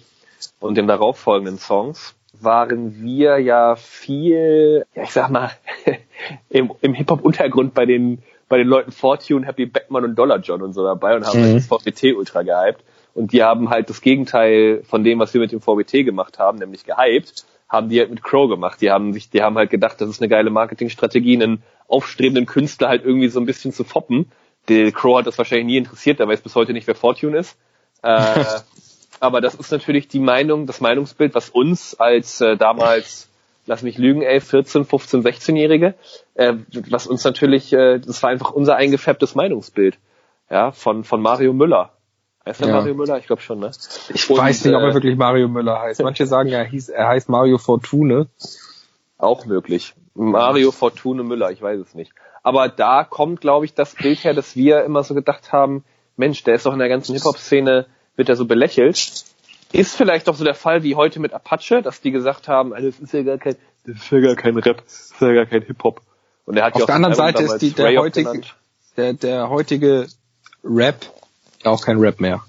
[0.60, 5.52] und den darauffolgenden Songs, waren wir ja viel, ja ich sag mal,
[6.50, 10.74] im, im Hip-Hop-Untergrund bei den, bei den Leuten Fortune, Happy Beckman und Dollar John und
[10.74, 11.54] so dabei und haben mhm.
[11.56, 12.84] das VBT ultra gehypt.
[13.14, 16.58] Und die haben halt das Gegenteil von dem, was wir mit dem VBT gemacht haben,
[16.58, 18.82] nämlich gehypt, haben die halt mit Crow gemacht.
[18.82, 22.90] Die haben sich, die haben halt gedacht, das ist eine geile Marketingstrategie, einen aufstrebenden Künstler
[22.90, 24.32] halt irgendwie so ein bisschen zu foppen
[24.68, 27.58] der Crow hat das wahrscheinlich nie interessiert, der weiß bis heute nicht, wer Fortune ist.
[28.02, 28.44] Äh,
[29.24, 33.30] aber das ist natürlich die Meinung, das Meinungsbild, was uns als äh, damals,
[33.66, 35.94] lass mich lügen, ey, 14, 15, 16-Jährige,
[36.34, 36.56] äh,
[36.90, 39.98] was uns natürlich, äh, das war einfach unser eingefärbtes Meinungsbild,
[40.50, 41.94] ja, von, von Mario Müller.
[42.46, 42.74] Heißt er ja.
[42.76, 43.18] Mario Müller?
[43.18, 43.72] Ich glaube schon, ne?
[44.14, 46.04] Ich Und, weiß nicht, ob er äh, wirklich Mario Müller heißt.
[46.04, 48.28] Manche sagen, er, hieß, er heißt Mario Fortune.
[49.18, 49.94] Auch möglich.
[50.16, 52.12] Mario Fortune Müller, ich weiß es nicht.
[52.42, 55.86] Aber da kommt, glaube ich, das Bild her, dass wir immer so gedacht haben,
[56.18, 59.26] Mensch, der ist doch in der ganzen Hip-Hop-Szene, wird er so belächelt.
[59.72, 63.00] Ist vielleicht doch so der Fall wie heute mit Apache, dass die gesagt haben, das
[63.00, 65.64] ist ja gar kein, das ist ja gar kein Rap, das ist ja gar kein
[65.64, 66.02] Hip-Hop.
[66.46, 68.42] Und er hat Auf ja der anderen Seite ist die, der heutige,
[68.98, 70.08] der, der heutige
[70.64, 71.12] Rap
[71.64, 72.44] auch kein Rap mehr.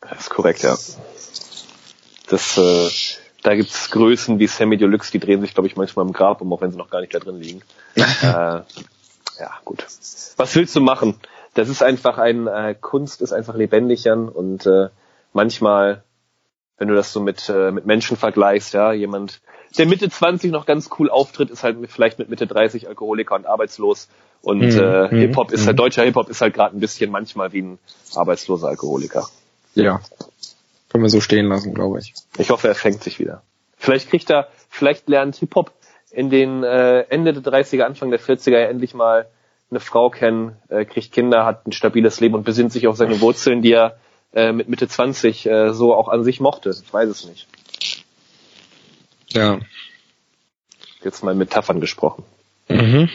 [0.00, 0.76] Das ist korrekt, ja.
[2.28, 2.90] Das, äh,
[3.42, 6.52] Da gibt's Größen wie Sammy Deluxe, die drehen sich, glaube ich, manchmal im Grab um,
[6.52, 7.62] auch wenn sie noch gar nicht da drin liegen.
[7.94, 8.64] äh, ja,
[9.64, 9.86] gut.
[10.36, 11.18] Was willst du machen?
[11.54, 14.88] Das ist einfach ein, äh, Kunst ist einfach lebendig, Jan, und äh,
[15.32, 16.04] manchmal,
[16.78, 19.40] wenn du das so mit, äh, mit Menschen vergleichst, ja, jemand,
[19.78, 23.46] der Mitte 20 noch ganz cool auftritt, ist halt vielleicht mit Mitte 30 Alkoholiker und
[23.46, 24.08] arbeitslos.
[24.42, 24.80] Und mhm.
[24.80, 25.18] äh, mhm.
[25.18, 25.82] Hip-Hop ist halt, mhm.
[25.82, 27.78] deutscher Hip-Hop ist halt gerade ein bisschen manchmal wie ein
[28.14, 29.28] arbeitsloser Alkoholiker.
[29.74, 30.00] Ja.
[30.90, 32.14] Können wir so stehen lassen, glaube ich.
[32.38, 33.42] Ich hoffe, er fängt sich wieder.
[33.76, 35.72] Vielleicht kriegt er, vielleicht lernt Hip-Hop
[36.10, 39.26] in den äh, Ende der 30er, Anfang der 40er ja endlich mal
[39.70, 43.20] eine Frau kennen, äh, kriegt Kinder, hat ein stabiles Leben und besinnt sich auf seine
[43.20, 43.98] Wurzeln, die er
[44.32, 46.70] äh, mit Mitte 20 äh, so auch an sich mochte.
[46.70, 47.46] Ich weiß es nicht.
[49.28, 49.58] Ja.
[51.02, 52.24] Jetzt mal Metaphern gesprochen.
[52.68, 53.08] Mhm.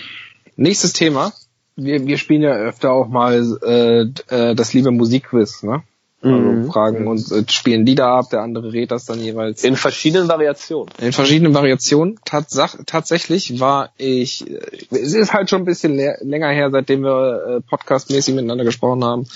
[0.56, 1.34] Nächstes Thema.
[1.76, 4.02] Wir, wir spielen ja öfter auch mal äh,
[4.34, 5.84] äh, das liebe Musikquiz, ne?
[6.26, 6.72] Also mhm.
[6.72, 9.64] fragen und äh, spielen Lieder ab, der andere redet das dann jeweils.
[9.64, 10.92] In verschiedenen Variationen.
[11.00, 12.20] In verschiedenen Variationen.
[12.26, 14.60] Tatsach, tatsächlich war ich, äh,
[14.90, 19.28] es ist halt schon ein bisschen länger her, seitdem wir äh, podcastmäßig miteinander gesprochen haben,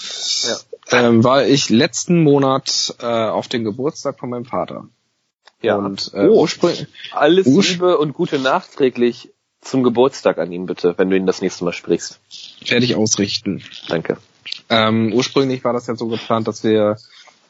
[0.92, 1.00] ja.
[1.00, 4.86] ähm, war ich letzten Monat äh, auf dem Geburtstag von meinem Vater.
[5.62, 5.76] Ja.
[5.76, 6.48] Und äh, oh,
[7.12, 9.30] alles Liebe und Gute nachträglich
[9.62, 12.20] zum Geburtstag an ihn bitte, wenn du ihn das nächste Mal sprichst.
[12.66, 13.62] Werde ich ausrichten.
[13.90, 14.18] Danke.
[14.70, 16.98] Ähm, ursprünglich war das ja so geplant, dass wir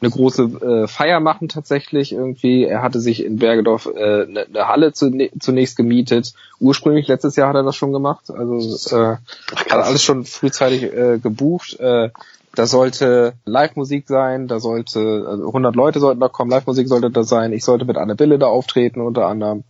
[0.02, 2.64] eine große äh, Feier machen tatsächlich irgendwie.
[2.64, 6.34] Er hatte sich in Bergedorf äh, eine, eine Halle zu, ne, zunächst gemietet.
[6.60, 8.32] Ursprünglich letztes Jahr hat er das schon gemacht.
[8.32, 9.18] Also äh,
[9.56, 11.80] hat alles schon frühzeitig äh, gebucht.
[11.80, 12.12] Äh,
[12.56, 17.24] da sollte Live-Musik sein, da sollte also 100 Leute sollten da kommen, Live-Musik sollte da
[17.24, 17.54] sein.
[17.54, 19.64] Ich sollte mit Anne Bille da auftreten unter anderem.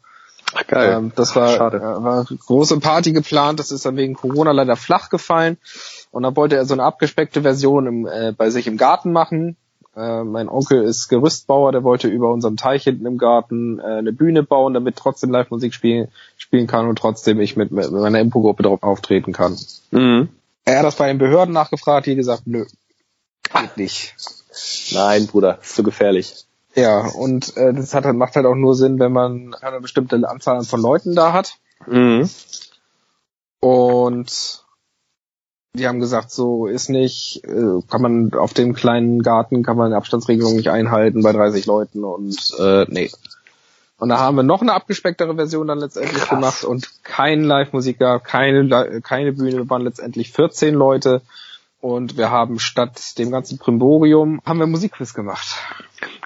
[0.68, 0.94] Geil.
[0.94, 1.78] Ähm, das war, Schade.
[1.78, 3.60] Äh, war große Party geplant.
[3.60, 5.58] Das ist dann wegen Corona leider flach gefallen.
[6.12, 9.58] Und dann wollte er so eine abgespeckte Version im, äh, bei sich im Garten machen.
[9.96, 14.14] Äh, mein Onkel ist Gerüstbauer, der wollte über unseren Teich hinten im Garten äh, eine
[14.14, 18.64] Bühne bauen, damit trotzdem Live-Musik spielen, spielen kann und trotzdem ich mit, mit meiner Impo-Gruppe
[18.64, 19.58] drauf auftreten kann.
[19.92, 20.30] Mhm.
[20.66, 22.66] Er hat das bei den Behörden nachgefragt, die gesagt, nö,
[23.52, 24.16] geht nicht.
[24.92, 26.46] Nein, Bruder, ist zu gefährlich.
[26.80, 30.63] Ja, und äh, das hat, macht halt auch nur Sinn, wenn man eine bestimmte Anzahl
[30.63, 31.58] von Leuten da hat.
[31.88, 32.30] Mhm.
[33.60, 34.65] Und
[35.74, 39.94] die haben gesagt, so ist nicht, äh, kann man auf dem kleinen Garten kann man
[39.94, 43.12] Abstandsregelung nicht einhalten bei 30 Leuten und äh, nee.
[43.98, 46.30] Und da haben wir noch eine abgespecktere Version dann letztendlich Krass.
[46.30, 51.22] gemacht und kein Live-Musiker, keine, keine Bühne, wir waren letztendlich 14 Leute
[51.82, 55.56] und wir haben statt dem ganzen Primborium haben wir Musikquiz gemacht.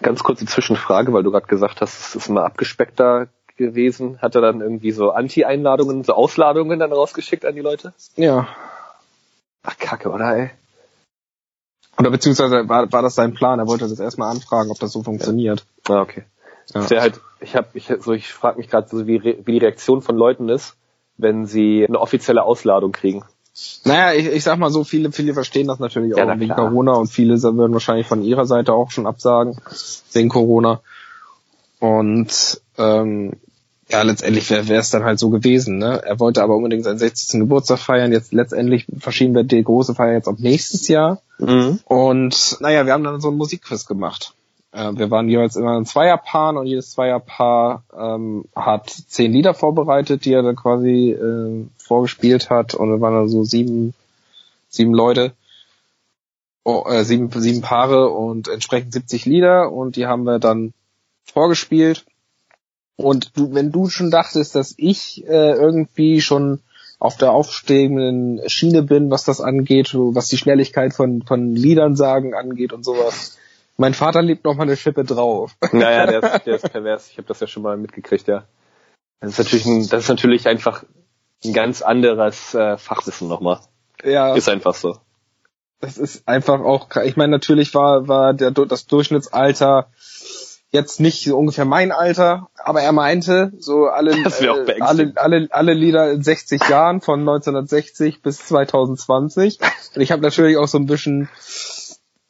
[0.02, 4.20] Ganz kurze Zwischenfrage, weil du gerade gesagt hast, es ist immer abgespeckter gewesen.
[4.22, 7.94] Hat er dann irgendwie so Anti-Einladungen, so Ausladungen dann rausgeschickt an die Leute?
[8.16, 8.48] Ja.
[9.64, 10.52] Ach, kacke, oder ey?
[11.98, 13.60] Oder beziehungsweise war, war das sein Plan?
[13.60, 15.66] Er wollte das erstmal anfragen, ob das so funktioniert.
[15.88, 15.96] Ja.
[15.96, 16.24] Ah, okay.
[16.74, 16.82] Ja.
[16.82, 20.02] Ist halt, ich habe, ich, so, ich frage mich gerade so, wie, wie die Reaktion
[20.02, 20.76] von Leuten ist,
[21.18, 23.24] wenn sie eine offizielle Ausladung kriegen.
[23.84, 26.94] Naja, ich, ich sag mal so, viele, viele verstehen das natürlich ja, auch wegen Corona
[26.94, 29.58] und viele würden wahrscheinlich von ihrer Seite auch schon absagen
[30.12, 30.82] wegen Corona.
[31.80, 33.34] Und ähm,
[33.90, 35.78] ja, letztendlich wäre es dann halt so gewesen.
[35.78, 36.02] Ne?
[36.04, 37.42] Er wollte aber unbedingt seinen 60.
[37.42, 38.12] Geburtstag feiern.
[38.12, 41.22] Jetzt letztendlich verschieben wir die große Feier jetzt auf nächstes Jahr.
[41.38, 41.80] Mhm.
[41.86, 44.34] Und naja, wir haben dann so ein Musikquiz gemacht.
[44.74, 50.26] Äh, wir waren jeweils immer ein Zweierpaar und jedes Zweierpaar ähm, hat zehn Lieder vorbereitet,
[50.26, 52.74] die er dann quasi äh, vorgespielt hat.
[52.74, 53.94] Und wir waren dann so sieben,
[54.70, 55.34] sieben Leute.
[56.66, 60.74] Oh, äh, sieben, sieben Paare und entsprechend 70 Lieder und die haben wir dann
[61.26, 62.06] vorgespielt
[62.96, 66.60] und du, wenn du schon dachtest, dass ich äh, irgendwie schon
[67.00, 72.34] auf der aufstehenden Schiene bin, was das angeht, was die Schnelligkeit von, von Liedern sagen
[72.34, 73.38] angeht und sowas.
[73.84, 75.58] Mein Vater liebt noch mal eine Schippe drauf.
[75.74, 77.10] Naja, der ist, der ist pervers.
[77.10, 78.46] Ich habe das ja schon mal mitgekriegt, ja.
[79.20, 80.86] Das ist natürlich, ein, das ist natürlich einfach
[81.44, 83.60] ein ganz anderes äh, Fachwissen nochmal.
[84.02, 84.36] Ja.
[84.36, 85.00] Ist einfach so.
[85.82, 89.92] Das ist einfach auch, ich meine, natürlich war, war der, das Durchschnittsalter
[90.72, 95.74] jetzt nicht so ungefähr mein Alter, aber er meinte, so alle, äh, alle, alle, alle
[95.74, 99.60] Lieder in 60 Jahren von 1960 bis 2020.
[99.94, 101.28] Und ich habe natürlich auch so ein bisschen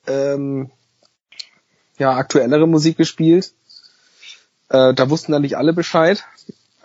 [0.08, 0.72] ähm,
[1.98, 3.54] ja aktuellere Musik gespielt.
[4.70, 6.24] Äh, da wussten dann nicht alle Bescheid.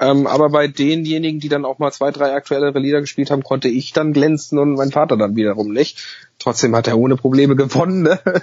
[0.00, 3.68] Ähm, aber bei denjenigen, die dann auch mal zwei, drei aktuellere Lieder gespielt haben, konnte
[3.68, 6.04] ich dann glänzen und mein Vater dann wiederum nicht.
[6.38, 8.02] Trotzdem hat er ohne Probleme gewonnen.
[8.02, 8.20] Ne?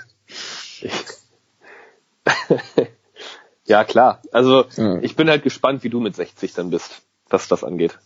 [3.65, 4.21] Ja, klar.
[4.31, 4.99] Also ja.
[5.01, 7.97] ich bin halt gespannt, wie du mit 60 dann bist, was das angeht.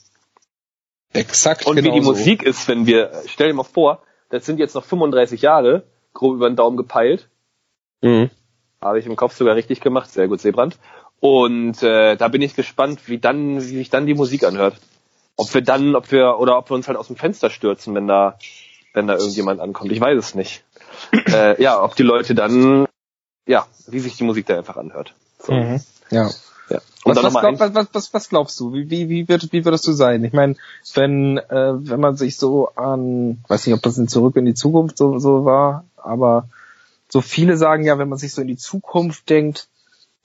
[1.13, 1.65] Exakt.
[1.65, 2.11] Und wie die so.
[2.11, 6.35] Musik ist, wenn wir, stell dir mal vor, das sind jetzt noch 35 Jahre, grob
[6.35, 7.29] über den Daumen gepeilt.
[8.01, 8.29] Mhm.
[8.81, 10.77] Habe ich im Kopf sogar richtig gemacht, sehr gut, Seebrand.
[11.19, 14.77] Und äh, da bin ich gespannt, wie dann, wie sich dann die Musik anhört.
[15.35, 18.07] Ob wir dann, ob wir, oder ob wir uns halt aus dem Fenster stürzen, wenn
[18.07, 18.37] da,
[18.93, 19.91] wenn da irgendjemand ankommt.
[19.91, 20.63] Ich weiß es nicht.
[21.27, 22.85] äh, ja, ob die Leute dann,
[23.45, 25.13] ja, wie sich die Musik da einfach anhört.
[25.39, 25.53] So.
[25.53, 25.81] Mhm.
[26.09, 26.29] Ja.
[26.69, 26.81] Ja.
[27.03, 28.73] Und was, was, glaub, was, was, was glaubst du?
[28.73, 30.23] Wie, wie, wie, wird, wie würdest du sein?
[30.23, 30.55] Ich meine,
[30.93, 34.53] wenn, äh, wenn man sich so an, weiß nicht, ob das in Zurück in die
[34.53, 36.47] Zukunft so, so war, aber
[37.09, 39.67] so viele sagen ja, wenn man sich so in die Zukunft denkt,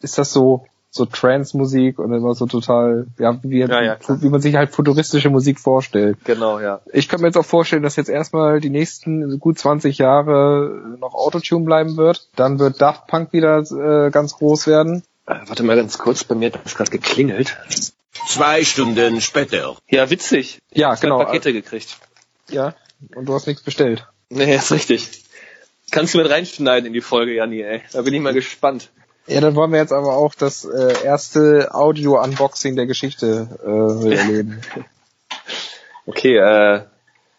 [0.00, 4.40] ist das so so Trance-Musik und immer so total, ja, wie, ja, ja, wie man
[4.40, 6.18] sich halt futuristische Musik vorstellt.
[6.22, 6.82] Genau, ja.
[6.92, 11.14] Ich kann mir jetzt auch vorstellen, dass jetzt erstmal die nächsten gut 20 Jahre noch
[11.14, 12.28] Autotune bleiben wird.
[12.36, 15.02] Dann wird Daft Punk wieder äh, ganz groß werden.
[15.26, 17.56] Äh, warte mal ganz kurz, bei mir hat das gerade geklingelt.
[18.28, 19.74] Zwei Stunden später.
[19.88, 20.60] Ja, witzig.
[20.72, 21.18] Ja, genau.
[21.18, 21.98] Pakete gekriegt.
[22.48, 22.74] Ja,
[23.16, 24.06] und du hast nichts bestellt.
[24.30, 25.23] Nee, ist richtig.
[25.94, 27.80] Kannst du mit reinschneiden in die Folge, Janni, ey.
[27.92, 28.90] Da bin ich mal gespannt.
[29.28, 34.60] Ja, dann wollen wir jetzt aber auch das äh, erste Audio-Unboxing der Geschichte äh, erleben.
[36.04, 36.82] okay, äh,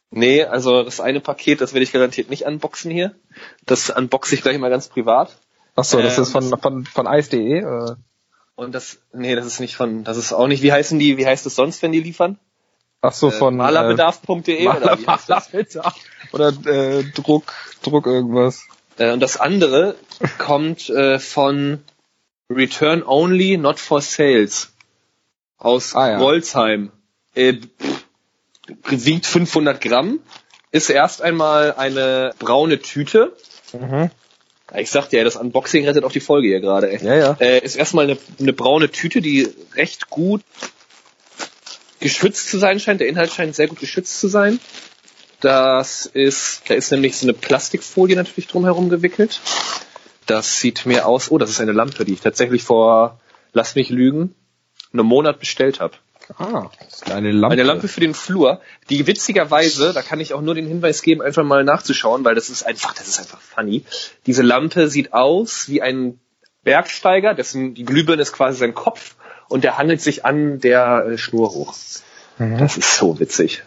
[0.09, 3.13] nee, also das eine Paket, das werde ich garantiert nicht unboxen hier.
[3.65, 5.35] Das unboxe ich gleich mal ganz privat.
[5.75, 7.59] Ach so, das äh, ist von, von, von ice.de?
[7.59, 7.95] Äh.
[8.55, 11.25] Und das, nee, das ist nicht von, das ist auch nicht, wie heißen die, wie
[11.25, 12.39] heißt es sonst, wenn die liefern?
[13.01, 14.97] Ach so, von äh, malerbedarf.de oder,
[16.31, 17.53] oder äh, Druck,
[17.83, 18.63] Druck irgendwas.
[18.97, 19.95] Äh, und das andere
[20.37, 21.83] kommt äh, von
[22.49, 24.73] Return Only, Not for Sales
[25.57, 26.19] aus ah, ja.
[26.19, 26.91] Wolzheim.
[27.33, 27.55] Äh,
[28.85, 30.19] wiegt 500 Gramm,
[30.71, 33.35] ist erst einmal eine braune Tüte.
[33.73, 34.09] Mhm.
[34.75, 36.91] Ich sagte ja, das Unboxing rettet auch die Folge hier gerade.
[37.01, 37.37] Ja, ja.
[37.39, 40.41] Äh, ist erstmal eine, eine braune Tüte, die recht gut
[41.99, 43.01] geschützt zu sein scheint.
[43.01, 44.59] Der Inhalt scheint sehr gut geschützt zu sein.
[45.41, 49.41] Das ist, da ist nämlich so eine Plastikfolie natürlich drumherum gewickelt.
[50.25, 53.19] Das sieht mir aus, oh, das ist eine Lampe, die ich tatsächlich vor,
[53.53, 54.33] lass mich lügen,
[54.91, 55.95] einem Monat bestellt habe.
[56.39, 56.71] Ah,
[57.11, 57.53] eine Lampe.
[57.53, 61.21] Eine Lampe für den Flur, die witzigerweise, da kann ich auch nur den Hinweis geben,
[61.21, 63.83] einfach mal nachzuschauen, weil das ist einfach, das ist einfach funny.
[64.25, 66.19] Diese Lampe sieht aus wie ein
[66.63, 69.15] Bergsteiger, dessen die Glühbirne ist quasi sein Kopf
[69.49, 71.73] und der handelt sich an der äh, Schnur hoch.
[72.37, 72.57] Mhm.
[72.57, 73.63] Das ist so witzig.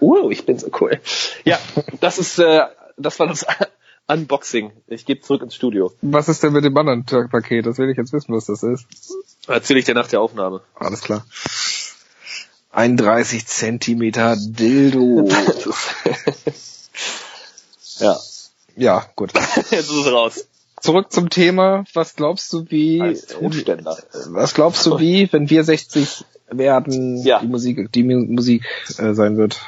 [0.00, 1.00] uh, ich bin so cool.
[1.44, 1.58] Ja,
[2.00, 2.62] das ist, äh,
[2.96, 3.46] das war das
[4.06, 4.72] Unboxing.
[4.86, 5.92] Ich gebe zurück ins Studio.
[6.02, 7.66] Was ist denn mit dem anderen Paket?
[7.66, 8.86] Das will ich jetzt wissen, was das ist.
[9.46, 10.60] Erzähle ich dir nach der Aufnahme.
[10.74, 11.24] Alles klar.
[12.72, 15.28] 31 Zentimeter Dildo.
[17.98, 18.18] ja.
[18.76, 19.32] Ja, gut.
[19.70, 20.46] Jetzt ist es raus.
[20.84, 21.84] Zurück zum Thema.
[21.94, 27.40] Was glaubst du, wie, was glaubst du, wie, wenn wir 60 werden ja.
[27.40, 28.66] die Musik, die Musik
[28.98, 29.62] äh, sein wird?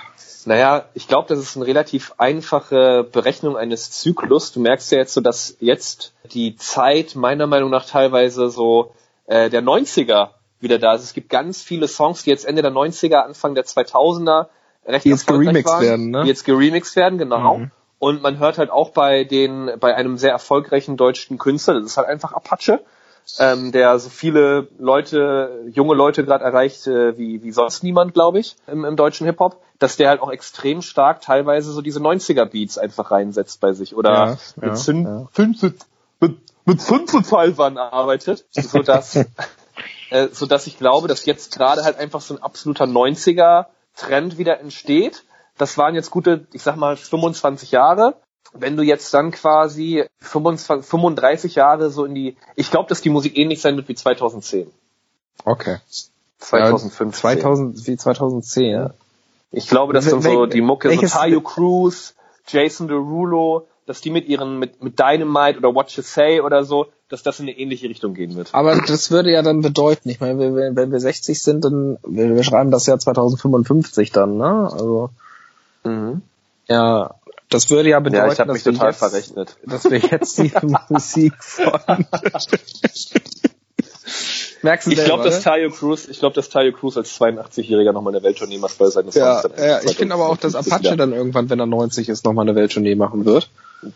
[0.45, 4.53] Naja, ich glaube, das ist eine relativ einfache Berechnung eines Zyklus.
[4.53, 8.93] Du merkst ja jetzt so, dass jetzt die Zeit meiner Meinung nach teilweise so
[9.25, 11.03] äh, der 90er wieder da ist.
[11.03, 14.49] Es gibt ganz viele Songs, die jetzt Ende der 90er, Anfang der 2000er
[14.87, 16.23] recht die jetzt geremixed waren, werden, ne?
[16.25, 17.57] Die jetzt geremixed werden, genau.
[17.57, 17.71] Mhm.
[18.07, 21.97] Und man hört halt auch bei den, bei einem sehr erfolgreichen deutschen Künstler, das ist
[21.97, 22.79] halt einfach Apache,
[23.41, 28.39] ähm, der so viele Leute, junge Leute gerade erreicht äh, wie, wie sonst niemand, glaube
[28.39, 32.79] ich, im, im deutschen Hip-Hop, dass der halt auch extrem stark teilweise so diese 90er-Beats
[32.79, 35.29] einfach reinsetzt bei sich oder ja, mit, ja, Syn ja.
[36.21, 39.17] Mit, mit Synthesizern arbeitet, so dass,
[40.11, 44.61] äh, so dass ich glaube, dass jetzt gerade halt einfach so ein absoluter 90er-Trend wieder
[44.61, 45.25] entsteht.
[45.59, 48.15] Das waren jetzt gute, ich sag mal, 25 Jahre
[48.61, 53.11] wenn du jetzt dann quasi 25, 35 Jahre so in die, ich glaube, dass die
[53.11, 54.71] Musik ähnlich sein wird wie 2010.
[55.45, 55.79] Okay.
[56.39, 57.13] 2015.
[57.13, 58.91] 2000, wie 2010, ja.
[59.53, 62.15] Ich glaube, dass dann so die Mucke, so Tayo Cruz,
[62.47, 66.87] Jason Derulo, dass die mit ihren, mit, mit Dynamite oder What You Say oder so,
[67.09, 68.53] dass das in eine ähnliche Richtung gehen wird.
[68.53, 72.35] Aber das würde ja dann bedeuten, ich meine, wenn, wenn wir 60 sind, dann, wir,
[72.35, 74.69] wir schreiben das Jahr 2055 dann, ne?
[74.73, 75.11] Also.
[75.87, 76.23] Mhm.
[76.69, 77.15] Ja,
[77.49, 79.57] das würde ja bedeuten, ja, ich dass, wir jetzt, verrechnet.
[79.65, 80.53] dass wir jetzt die
[80.89, 82.07] Musik von
[84.63, 88.15] Merkst du ich glaube, dass Tayo Cruz, ich glaube, dass Tayo Cruz als 82-Jähriger nochmal
[88.15, 89.55] eine Welttournee macht bei seinen ja, Songs.
[89.59, 92.57] Ja, ich finde aber auch, dass Apache dann irgendwann, wenn er 90 ist, nochmal eine
[92.57, 93.49] Welttournee machen wird.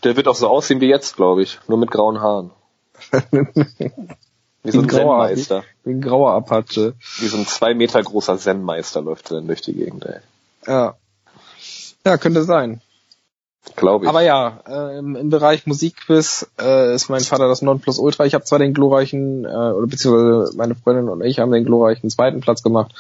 [0.05, 1.59] Der wird auch so aussehen wie jetzt, glaube ich.
[1.67, 2.51] Nur mit grauen Haaren.
[4.63, 5.65] wie so ein, Zen-Meister.
[5.83, 6.95] Wie, wie ein grauer Apache.
[7.19, 10.21] Wie so ein zwei Meter großer Zen-Meister läuft er dann durch die Gegend, ey.
[10.67, 10.95] Ja.
[12.05, 12.81] Ja, könnte sein.
[13.77, 14.09] Glaube ich.
[14.09, 18.25] Aber ja, äh, im, im Bereich Musikquiz äh, ist mein Vater das Nonplusultra.
[18.25, 22.09] Ich habe zwar den glorreichen, äh, oder beziehungsweise meine Freundin und ich haben den glorreichen
[22.09, 22.95] zweiten Platz gemacht,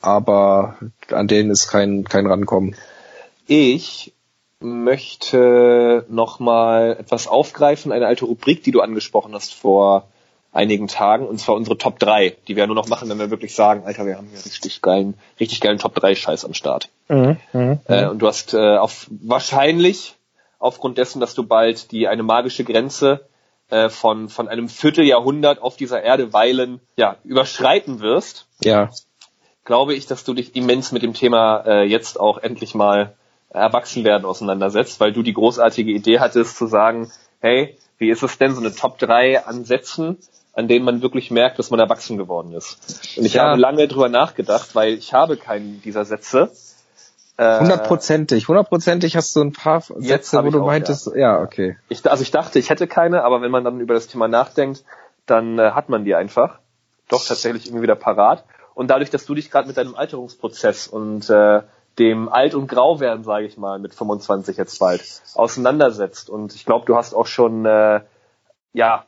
[0.00, 0.76] aber
[1.10, 2.76] an denen ist kein, kein Rankommen.
[3.46, 4.14] Ich
[4.60, 10.08] möchte nochmal etwas aufgreifen, eine alte Rubrik, die du angesprochen hast vor
[10.52, 13.30] einigen Tagen, und zwar unsere Top 3, die wir ja nur noch machen, wenn wir
[13.30, 16.88] wirklich sagen, Alter, wir haben hier richtig geilen, richtig geilen Top 3 Scheiß am Start.
[17.08, 20.14] Mhm, mh, äh, und du hast äh, auf wahrscheinlich
[20.58, 23.26] aufgrund dessen, dass du bald die eine magische Grenze
[23.70, 28.46] äh, von von einem Vierteljahrhundert auf dieser Erde weilen, ja, überschreiten wirst.
[28.62, 28.90] Ja.
[29.64, 33.14] Glaube ich, dass du dich immens mit dem Thema äh, jetzt auch endlich mal
[33.50, 38.38] erwachsen werden auseinandersetzt, weil du die großartige Idee hattest zu sagen, hey, wie ist es
[38.38, 40.18] denn so eine Top 3 an Sätzen,
[40.54, 43.16] an denen man wirklich merkt, dass man erwachsen geworden ist?
[43.16, 43.44] Und ich ja.
[43.44, 46.50] habe lange drüber nachgedacht, weil ich habe keinen dieser Sätze.
[47.36, 51.16] Äh, hundertprozentig, hundertprozentig hast du ein paar Sätze, wo du auch, meintest, ja.
[51.16, 51.76] ja, okay.
[51.88, 54.84] Ich, also ich dachte, ich hätte keine, aber wenn man dann über das Thema nachdenkt,
[55.26, 56.58] dann äh, hat man die einfach.
[57.08, 58.44] Doch tatsächlich irgendwie wieder parat.
[58.74, 61.62] Und dadurch, dass du dich gerade mit deinem Alterungsprozess und äh,
[61.98, 65.02] dem Alt- und Grauwerden, sage ich mal, mit 25 jetzt bald
[65.34, 66.30] auseinandersetzt.
[66.30, 68.00] Und ich glaube, du hast auch schon, äh,
[68.72, 69.06] ja,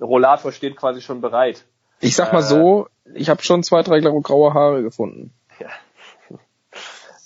[0.00, 1.64] Rollator steht quasi schon bereit.
[2.00, 5.32] Ich sag mal äh, so, ich habe schon zwei, drei graue Haare gefunden.
[5.60, 5.68] Ja.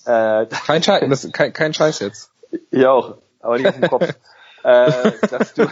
[0.43, 2.31] äh, kein, Scheiß, das, kein, kein Scheiß jetzt.
[2.71, 4.15] Ja auch, aber nicht auf dem Kopf.
[4.63, 5.67] äh, dass du,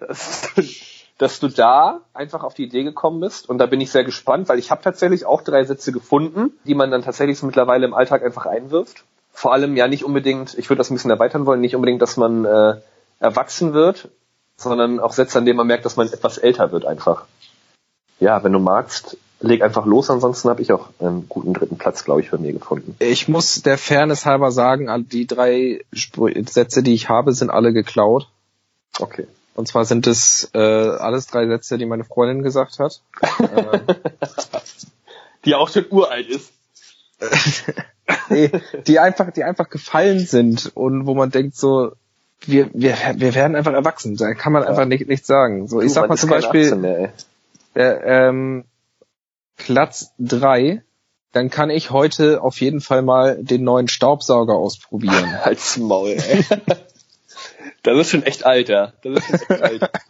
[0.00, 0.48] dass,
[1.20, 3.46] dass du da einfach auf die Idee gekommen bist.
[3.46, 6.74] Und da bin ich sehr gespannt, weil ich habe tatsächlich auch drei Sätze gefunden, die
[6.74, 9.04] man dann tatsächlich so mittlerweile im Alltag einfach einwirft.
[9.30, 12.16] Vor allem ja nicht unbedingt, ich würde das ein bisschen erweitern wollen, nicht unbedingt, dass
[12.16, 12.76] man äh,
[13.18, 14.08] erwachsen wird,
[14.56, 17.26] sondern auch Sätze, an denen man merkt, dass man etwas älter wird einfach.
[18.18, 22.02] Ja, wenn du magst, leg einfach los, ansonsten habe ich auch einen guten dritten Platz,
[22.02, 22.96] glaube ich, für mir gefunden.
[22.98, 28.26] Ich muss der Fairness halber sagen, die drei Sätze, die ich habe, sind alle geklaut.
[28.98, 29.26] Okay.
[29.54, 33.02] Und zwar sind es äh, alles drei Sätze, die meine Freundin gesagt hat.
[35.44, 36.52] die auch schon uralt ist.
[38.30, 38.50] nee,
[38.86, 41.92] die einfach, die einfach gefallen sind und wo man denkt so,
[42.46, 44.16] wir, wir, wir werden einfach erwachsen.
[44.16, 44.70] Da kann man ja.
[44.70, 45.66] einfach nicht, nichts sagen.
[45.68, 47.12] So, ich du, sag mal zum Beispiel, mehr,
[47.74, 48.64] äh, ähm,
[49.56, 50.82] Platz drei,
[51.32, 55.34] dann kann ich heute auf jeden Fall mal den neuen Staubsauger ausprobieren.
[55.42, 56.44] Als Maul, ey.
[57.82, 58.92] Das ist schon echt alt, ja.
[59.02, 59.90] Das ist schon echt alt.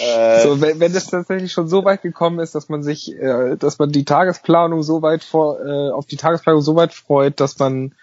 [0.00, 3.56] Äh, so, wenn, wenn es tatsächlich schon so weit gekommen ist, dass man sich, äh,
[3.56, 7.58] dass man die Tagesplanung so weit vor, äh, auf die Tagesplanung so weit freut, dass
[7.58, 7.94] man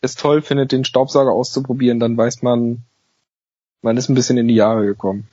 [0.00, 2.84] es toll findet, den Staubsauger auszuprobieren, dann weiß man,
[3.82, 5.28] man ist ein bisschen in die Jahre gekommen.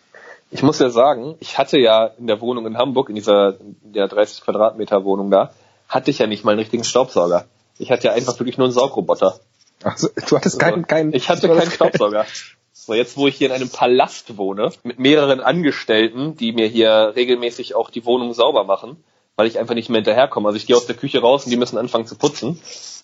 [0.51, 4.07] Ich muss ja sagen, ich hatte ja in der Wohnung in Hamburg, in dieser der
[4.07, 5.51] 30 Quadratmeter Wohnung da,
[5.89, 7.45] hatte ich ja nicht mal einen richtigen Staubsauger.
[7.77, 9.39] Ich hatte ja einfach wirklich nur einen Saugroboter.
[9.83, 11.13] Also, du hattest keinen, keinen.
[11.13, 12.25] Ich hatte keinen Staubsauger.
[12.77, 17.13] So, jetzt wo ich hier in einem Palast wohne, mit mehreren Angestellten, die mir hier
[17.15, 19.01] regelmäßig auch die Wohnung sauber machen,
[19.37, 20.49] weil ich einfach nicht mehr hinterherkomme.
[20.49, 22.61] Also ich gehe aus der Küche raus und die müssen anfangen zu putzen,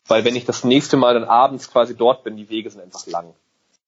[0.09, 3.07] weil wenn ich das nächste Mal dann abends quasi dort bin, die Wege sind einfach
[3.07, 3.33] lang.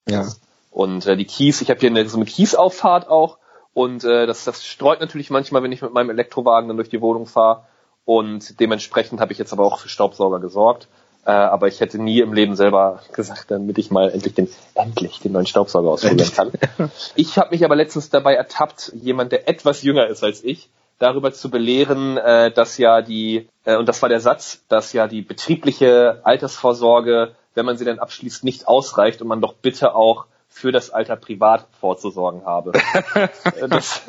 [0.08, 0.30] Ja.
[0.72, 3.38] Und äh, die Kies, ich habe hier eine, so eine Kiesauffahrt auch
[3.74, 7.02] und äh, das, das streut natürlich manchmal, wenn ich mit meinem Elektrowagen dann durch die
[7.02, 7.66] Wohnung fahre.
[8.06, 10.88] Und dementsprechend habe ich jetzt aber auch für Staubsauger gesorgt.
[11.26, 15.20] Äh, aber ich hätte nie im Leben selber gesagt, damit ich mal endlich den, endlich
[15.20, 16.52] den neuen Staubsauger ausprobieren kann.
[17.16, 21.32] ich habe mich aber letztens dabei ertappt, jemand, der etwas jünger ist als ich, darüber
[21.32, 25.22] zu belehren, äh, dass ja die, äh, und das war der Satz, dass ja die
[25.22, 30.72] betriebliche Altersvorsorge, wenn man sie dann abschließt, nicht ausreicht und man doch bitte auch für
[30.72, 32.74] das Alter privat vorzusorgen habe.
[33.70, 34.02] das,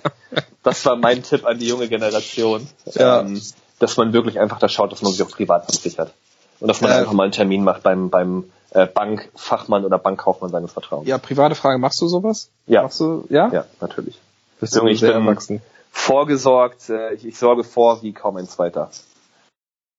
[0.62, 3.20] das war mein Tipp an die junge Generation, ja.
[3.20, 3.40] ähm,
[3.78, 6.12] dass man wirklich einfach da schaut, dass man sich auch privat absichert.
[6.60, 10.50] Und dass man äh, einfach mal einen Termin macht beim, beim äh, Bankfachmann oder Bankkaufmann
[10.50, 11.08] seines Vertrauens.
[11.08, 12.50] Ja, private Frage, machst du sowas?
[12.66, 12.82] Ja.
[12.82, 13.48] Machst du, ja?
[13.52, 14.18] Ja, natürlich.
[14.60, 15.62] Bist du ich sehr bin erwachsen.
[15.90, 18.90] vorgesorgt, äh, ich, ich sorge vor wie kaum ein zweiter.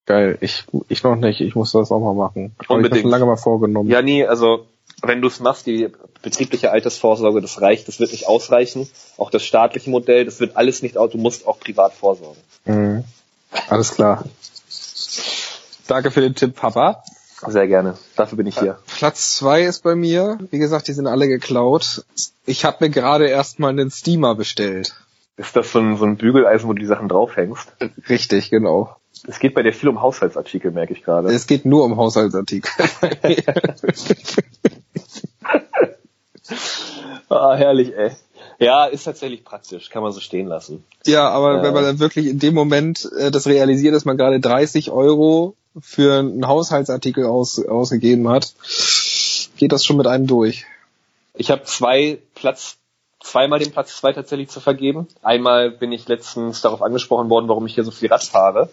[0.06, 2.56] Geil, ich, ich noch nicht, ich muss das auch mal machen.
[2.68, 2.98] Unbedingt.
[2.98, 3.90] Ich schon lange mal vorgenommen.
[3.90, 4.66] Ja, nie, also
[5.02, 5.90] wenn du es machst, die
[6.22, 8.88] betriebliche Altersvorsorge, das reicht, das wird nicht ausreichen.
[9.18, 12.40] Auch das staatliche Modell, das wird alles nicht, du musst auch privat vorsorgen.
[12.66, 13.04] Mhm.
[13.70, 14.26] Alles klar.
[15.88, 17.04] Danke für den Tipp, Papa.
[17.48, 17.98] Sehr gerne.
[18.16, 18.80] Dafür bin ich hier.
[18.98, 20.40] Platz zwei ist bei mir.
[20.52, 22.06] Wie gesagt, die sind alle geklaut.
[22.46, 24.96] Ich habe mir gerade erstmal einen Steamer bestellt.
[25.38, 27.68] Ist das so ein, so ein Bügeleisen, wo du die Sachen draufhängst?
[28.10, 28.96] Richtig, genau.
[29.28, 31.28] Es geht bei dir viel um Haushaltsartikel, merke ich gerade.
[31.30, 32.72] Es geht nur um Haushaltsartikel.
[37.30, 38.12] ah, herrlich, ey.
[38.60, 40.86] Ja, ist tatsächlich praktisch, kann man so stehen lassen.
[41.06, 44.16] Ja, aber äh, wenn man dann wirklich in dem Moment äh, das realisiert, dass man
[44.18, 48.54] gerade 30 Euro für einen Haushaltsartikel aus, ausgegeben hat,
[49.58, 50.66] geht das schon mit einem durch.
[51.34, 52.78] Ich habe zwei Platz,
[53.22, 55.08] zweimal den Platz zwei tatsächlich zu vergeben.
[55.22, 58.70] Einmal bin ich letztens darauf angesprochen worden, warum ich hier so viel Rad fahre,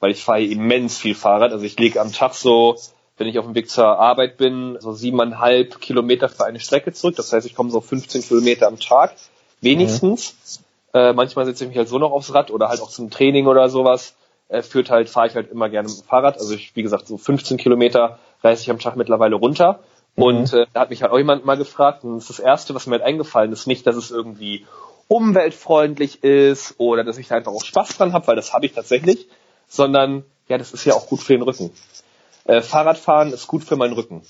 [0.00, 1.52] weil ich fahre immens viel Fahrrad.
[1.52, 2.76] Also ich lege am Tag so,
[3.16, 7.16] wenn ich auf dem Weg zur Arbeit bin, so siebeneinhalb Kilometer für eine Strecke zurück.
[7.16, 9.14] Das heißt, ich komme so 15 Kilometer am Tag,
[9.60, 10.60] wenigstens.
[10.92, 11.00] Mhm.
[11.00, 13.46] Äh, manchmal setze ich mich halt so noch aufs Rad oder halt auch zum Training
[13.46, 14.14] oder sowas.
[14.52, 16.36] Äh, führt halt, fahre ich halt immer gerne mit dem Fahrrad.
[16.38, 19.80] Also ich, wie gesagt, so 15 Kilometer reiße ich am Tag mittlerweile runter.
[20.16, 20.22] Mhm.
[20.22, 22.74] Und äh, da hat mich halt auch jemand mal gefragt, und das ist das Erste,
[22.74, 24.66] was mir halt eingefallen ist, nicht, dass es irgendwie
[25.08, 28.72] umweltfreundlich ist oder dass ich da einfach auch Spaß dran habe, weil das habe ich
[28.72, 29.26] tatsächlich,
[29.68, 31.70] sondern ja, das ist ja auch gut für den Rücken.
[32.44, 34.20] Äh, Fahrradfahren ist gut für meinen Rücken.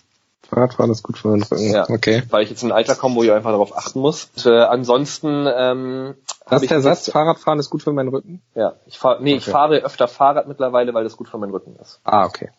[0.49, 1.72] Fahrradfahren ist gut für meinen Rücken.
[1.72, 2.22] Ja, okay.
[2.30, 4.30] Weil ich jetzt in ein Alter komme, wo ich einfach darauf achten muss.
[4.36, 6.14] Und, äh, ansonsten ähm,
[6.49, 8.43] das ist der Satz, Fahrradfahren ist gut für meinen Rücken?
[8.55, 9.38] Ja, ich fahre nee, okay.
[9.38, 12.01] ich fahre öfter Fahrrad mittlerweile, weil das gut für meinen Rücken ist.
[12.05, 12.51] Ah, okay.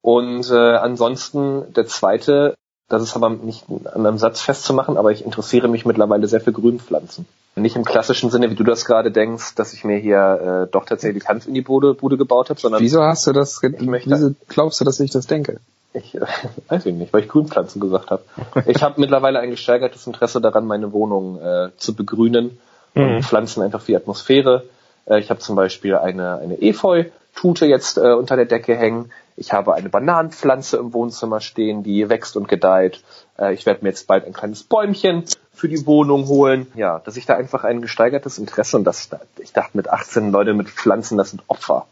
[0.00, 2.54] Und äh, ansonsten der zweite,
[2.88, 6.52] das ist aber nicht an einem Satz festzumachen, aber ich interessiere mich mittlerweile sehr für
[6.52, 7.26] Grünpflanzen.
[7.56, 10.84] Nicht im klassischen Sinne, wie du das gerade denkst, dass ich mir hier äh, doch
[10.84, 13.60] tatsächlich Hanf in die Bude, Bude gebaut habe, sondern wieso hast du das?
[13.62, 15.60] Möchte, wieso glaubst du, dass ich das denke?
[15.92, 16.20] Ich äh,
[16.68, 18.22] weiß ich nicht, weil ich Grünpflanzen gesagt habe.
[18.66, 22.58] ich habe mittlerweile ein gesteigertes Interesse daran, meine Wohnung äh, zu begrünen
[22.94, 23.22] und mhm.
[23.22, 24.64] Pflanzen einfach für die Atmosphäre.
[25.06, 29.10] Äh, ich habe zum Beispiel eine, eine Efeu-Tute jetzt äh, unter der Decke hängen.
[29.36, 33.02] Ich habe eine Bananenpflanze im Wohnzimmer stehen, die wächst und gedeiht.
[33.38, 36.66] Äh, ich werde mir jetzt bald ein kleines Bäumchen für die Wohnung holen.
[36.74, 39.08] Ja, dass ich da einfach ein gesteigertes Interesse und das,
[39.38, 41.86] ich dachte mit 18 Leute mit Pflanzen, das sind Opfer.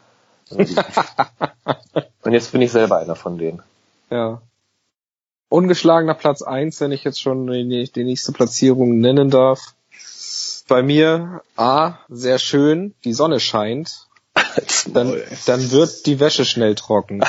[0.51, 3.63] und jetzt bin ich selber einer von denen.
[4.11, 4.43] Ja.
[5.49, 9.75] Ungeschlagener Platz eins, wenn ich jetzt schon die, die nächste Platzierung nennen darf.
[10.69, 14.09] Bei mir, A, sehr schön, die Sonne scheint.
[14.89, 17.23] Dann, dann wird die Wäsche schnell trocken.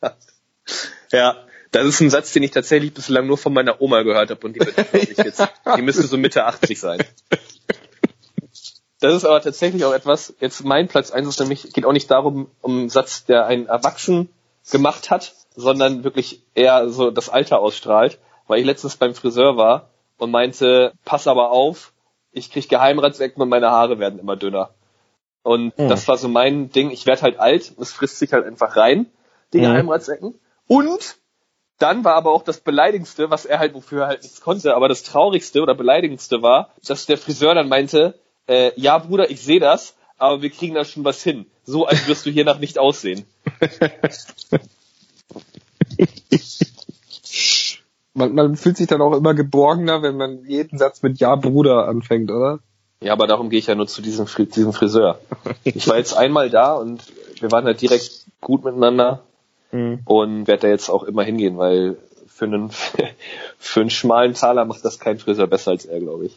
[1.12, 1.36] ja,
[1.70, 4.54] das ist ein Satz, den ich tatsächlich bislang nur von meiner Oma gehört habe und
[4.54, 4.60] die,
[4.92, 5.46] ich jetzt,
[5.76, 7.04] die müsste so Mitte 80 sein.
[9.00, 12.10] Das ist aber tatsächlich auch etwas, jetzt mein Platz eins ist nämlich, geht auch nicht
[12.10, 14.30] darum, um einen Satz, der ein Erwachsen
[14.70, 19.90] gemacht hat, sondern wirklich eher so das Alter ausstrahlt, weil ich letztens beim Friseur war
[20.18, 21.92] und meinte, pass aber auf,
[22.30, 24.70] ich krieg Geheimratsecken und meine Haare werden immer dünner.
[25.42, 25.88] Und mhm.
[25.88, 29.06] das war so mein Ding, ich werde halt alt, es frisst sich halt einfach rein,
[29.52, 29.62] die mhm.
[29.62, 30.38] Geheimratsecken.
[30.66, 31.16] Und
[31.78, 34.88] dann war aber auch das Beleidigendste, was er halt, wofür er halt nichts konnte, aber
[34.88, 39.60] das Traurigste oder Beleidigendste war, dass der Friseur dann meinte, äh, ja Bruder, ich sehe
[39.60, 41.46] das, aber wir kriegen da schon was hin.
[41.64, 43.26] So als wirst du hiernach nicht aussehen.
[48.14, 51.86] man, man fühlt sich dann auch immer geborgener, wenn man jeden Satz mit Ja, Bruder
[51.88, 52.60] anfängt, oder?
[53.00, 55.18] Ja, aber darum gehe ich ja nur zu diesem, diesem Friseur.
[55.64, 57.02] Ich war jetzt einmal da und
[57.40, 59.22] wir waren halt direkt gut miteinander
[59.70, 60.00] mhm.
[60.06, 62.70] und werde da jetzt auch immer hingehen, weil für einen,
[63.58, 66.36] für einen schmalen Taler macht das kein Friseur besser als er, glaube ich.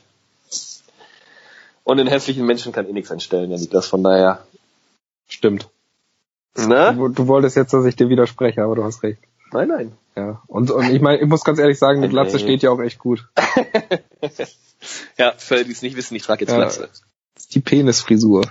[1.84, 4.46] Und den hässlichen Menschen kann eh nichts entstellen, ja, das von daher.
[5.28, 5.70] Stimmt.
[6.56, 6.94] Ne?
[6.96, 9.20] Du, du wolltest jetzt, dass ich dir widerspreche, aber du hast recht.
[9.52, 9.92] Nein, nein.
[10.16, 10.42] Ja.
[10.48, 13.00] Und, und ich meine, ich muss ganz ehrlich sagen, die Glatze steht ja auch echt
[13.00, 13.28] gut.
[15.18, 16.90] ja, für die es nicht wissen, ich trage jetzt ja, Glatze.
[17.52, 18.44] Die Penisfrisur.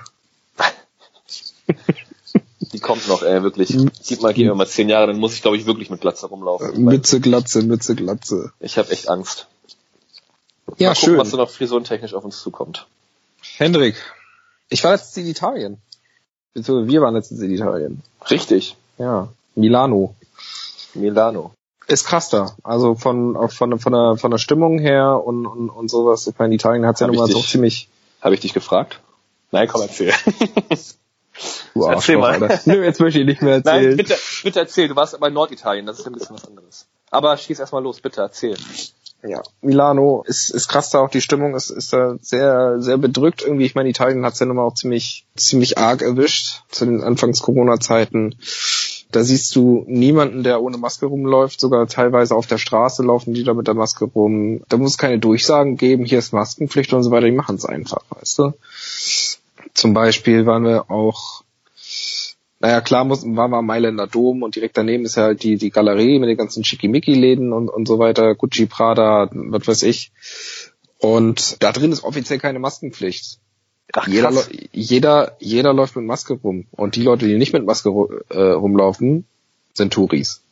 [2.72, 3.76] die kommt noch, ey, wirklich.
[4.06, 6.26] Gib mal, gib mir mal zehn Jahre, dann muss ich, glaube ich, wirklich mit Glatze
[6.26, 6.82] rumlaufen.
[6.82, 8.52] Mütze, Glatze, Mütze, Glatze.
[8.60, 9.46] Ich habe echt Angst.
[10.76, 11.18] Ja, mal gucken, schön.
[11.18, 12.86] was so noch frisurentechnisch auf uns zukommt.
[13.56, 13.96] Hendrik,
[14.68, 15.78] ich war letztens in Italien.
[16.54, 18.02] Wir waren letztens in Italien.
[18.30, 18.76] Richtig.
[18.98, 19.28] Ja.
[19.54, 20.14] Milano.
[20.94, 21.52] Milano.
[21.86, 22.54] Ist krass da.
[22.62, 26.26] Also von, von, von, der, von der Stimmung her und, und, und sowas.
[26.26, 27.88] Ich meine, Italien hat ja nun mal so ziemlich.
[28.20, 29.00] Habe ich dich gefragt?
[29.50, 30.12] Nein, komm, erzähl.
[31.74, 32.36] Du erzähl mal.
[32.36, 32.60] Oder?
[32.64, 33.88] Nö, jetzt möchte ich nicht mehr erzählen.
[33.90, 34.88] Nein, bitte, bitte erzähl.
[34.88, 36.86] Du warst aber in Norditalien, das ist ein bisschen was anderes.
[37.10, 38.56] Aber schieß erstmal los, bitte, erzähl.
[39.22, 43.42] Ja, Milano ist, ist krass da auch die Stimmung ist, ist da sehr, sehr bedrückt
[43.42, 43.64] irgendwie.
[43.64, 47.02] Ich meine, Italien hat es ja nun mal auch ziemlich, ziemlich arg erwischt zu den
[47.02, 48.36] Anfangs-Corona-Zeiten.
[49.10, 51.60] Da siehst du niemanden, der ohne Maske rumläuft.
[51.60, 54.60] Sogar teilweise auf der Straße laufen die da mit der Maske rum.
[54.68, 57.26] Da muss es keine Durchsagen geben, hier ist Maskenpflicht und so weiter.
[57.26, 58.54] Die machen es einfach, weißt du.
[59.74, 61.42] Zum Beispiel waren wir auch
[62.60, 65.56] naja, klar mussten, waren wir am Mailänder Dom und direkt daneben ist ja halt die,
[65.56, 70.10] die Galerie mit den ganzen Schickimicki-Läden und, und so weiter, Gucci, Prada, was weiß ich.
[70.98, 73.38] Und da drin ist offiziell keine Maskenpflicht.
[73.94, 74.32] Ach, jeder,
[74.72, 76.66] jeder, jeder läuft mit Maske rum.
[76.72, 77.90] Und die Leute, die nicht mit Maske
[78.28, 79.26] äh, rumlaufen,
[79.72, 80.42] sind Touris.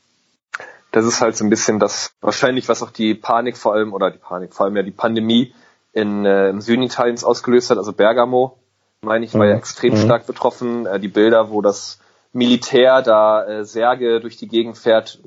[0.92, 4.10] Das ist halt so ein bisschen das, wahrscheinlich, was auch die Panik vor allem, oder
[4.10, 5.52] die Panik, vor allem ja die Pandemie
[5.92, 8.58] in, äh, im Süden Italiens ausgelöst hat, also Bergamo,
[9.02, 9.58] meine ich, war ja mhm.
[9.58, 9.98] extrem mhm.
[9.98, 10.86] stark betroffen.
[10.86, 11.98] Äh, die Bilder, wo das
[12.32, 15.20] Militär da äh, Särge durch die Gegend fährt,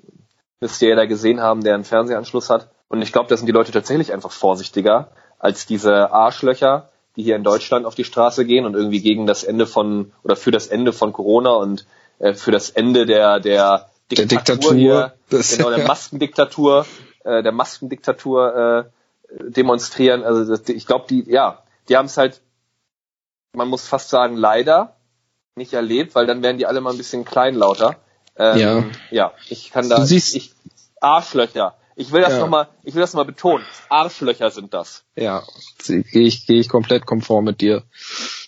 [0.60, 2.70] müsst ihr ja da gesehen haben, der einen Fernsehanschluss hat.
[2.88, 6.90] Und ich glaube, da sind die Leute tatsächlich einfach vorsichtiger als diese Arschlöcher,
[7.20, 10.36] die hier in Deutschland auf die Straße gehen und irgendwie gegen das Ende von oder
[10.36, 11.86] für das Ende von Corona und
[12.20, 16.86] äh, für das Ende der der Diktatur, der Diktatur hier, das, genau der Maskendiktatur,
[17.24, 18.90] äh, der Maskendiktatur
[19.30, 20.24] äh, demonstrieren.
[20.24, 22.42] Also das, ich glaube, die ja, die haben es halt,
[23.54, 24.96] man muss fast sagen, leider
[25.56, 27.98] nicht erlebt, weil dann wären die alle mal ein bisschen kleinlauter.
[28.38, 28.84] Ähm, Ja.
[29.12, 30.54] Ja, ich kann da, Du siehst- ich,
[31.02, 31.76] Arschlöcher.
[32.00, 32.40] Ich will das Ja.
[32.40, 33.66] noch mal, ich will das noch mal betonen.
[33.90, 35.04] Arschlöcher sind das.
[35.18, 35.44] Ja,
[35.86, 37.84] gehe ich, gehe ich komplett konform mit dir.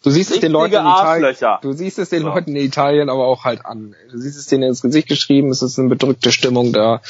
[0.04, 2.30] Du siehst es den Leuten in Richtige Italien, du siehst es den So.
[2.30, 3.94] Leuten in Italien aber auch halt an.
[4.10, 7.02] Du siehst es denen ins Gesicht geschrieben, es ist eine bedrückte Stimmung da.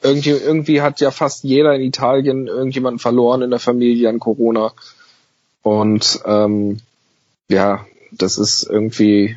[0.00, 4.72] Irgendwie, irgendwie hat ja fast jeder in Italien irgendjemanden verloren in der Familie an Corona.
[5.62, 6.80] Und ähm,
[7.50, 9.36] ja, das ist irgendwie,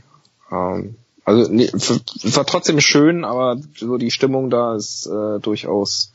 [0.49, 6.13] ähm, also nee, war trotzdem schön, aber so die Stimmung da ist äh, durchaus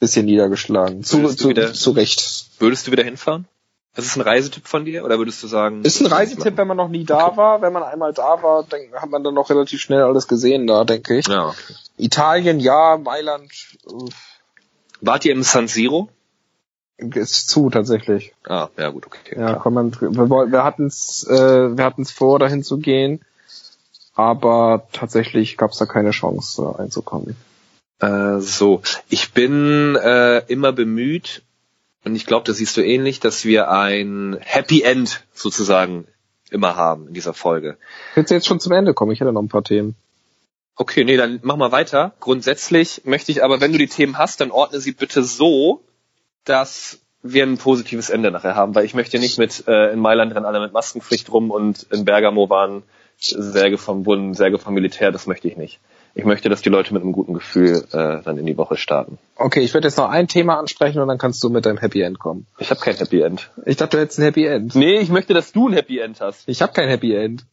[0.00, 1.02] bisschen niedergeschlagen.
[1.02, 2.46] Zu, zu, wieder- zu Recht.
[2.58, 3.46] Würdest du wieder hinfahren?
[3.94, 5.04] Das ist ein Reisetipp von dir?
[5.04, 5.82] Oder würdest du sagen?
[5.82, 7.62] Ist ein Reisetipp, wenn man noch nie da war.
[7.62, 10.84] Wenn man einmal da war, dann hat man dann noch relativ schnell alles gesehen da,
[10.84, 11.26] denke ich.
[11.26, 11.74] Ja, okay.
[11.96, 13.50] Italien, ja, Mailand
[13.86, 13.90] äh,
[15.00, 16.08] Wart ihr im San Siro?
[16.98, 18.34] ist zu tatsächlich.
[18.44, 19.36] Ah, ja gut, okay.
[19.38, 19.62] Ja, klar.
[19.62, 20.10] kann man, wir,
[20.50, 23.20] wir hatten es äh, wir hatten's vor, dahin zu gehen,
[24.14, 27.36] aber tatsächlich gab es da keine Chance äh, einzukommen.
[28.00, 31.42] Äh, so, ich bin äh, immer bemüht,
[32.04, 36.06] und ich glaube, das siehst du ähnlich, dass wir ein Happy End sozusagen
[36.50, 37.76] immer haben in dieser Folge.
[38.14, 39.12] Willst du jetzt schon zum Ende kommen?
[39.12, 39.94] Ich hätte noch ein paar Themen.
[40.76, 42.14] Okay, nee, dann mach mal weiter.
[42.20, 45.82] Grundsätzlich möchte ich aber, wenn du die Themen hast, dann ordne sie bitte so,
[46.44, 50.34] dass wir ein positives Ende nachher haben, weil ich möchte nicht mit äh, in Mailand
[50.34, 52.84] rennen alle mit Maskenpflicht rum und in Bergamo waren
[53.18, 55.80] Särge vom wurden Särge vom Militär, das möchte ich nicht.
[56.18, 59.18] Ich möchte, dass die Leute mit einem guten Gefühl äh, dann in die Woche starten.
[59.36, 62.00] Okay, ich werde jetzt noch ein Thema ansprechen und dann kannst du mit deinem Happy
[62.00, 62.48] End kommen.
[62.58, 63.52] Ich habe kein Happy End.
[63.64, 64.74] Ich dachte, du hättest ein Happy End.
[64.74, 66.48] Nee, ich möchte, dass du ein Happy End hast.
[66.48, 67.44] Ich habe kein Happy End.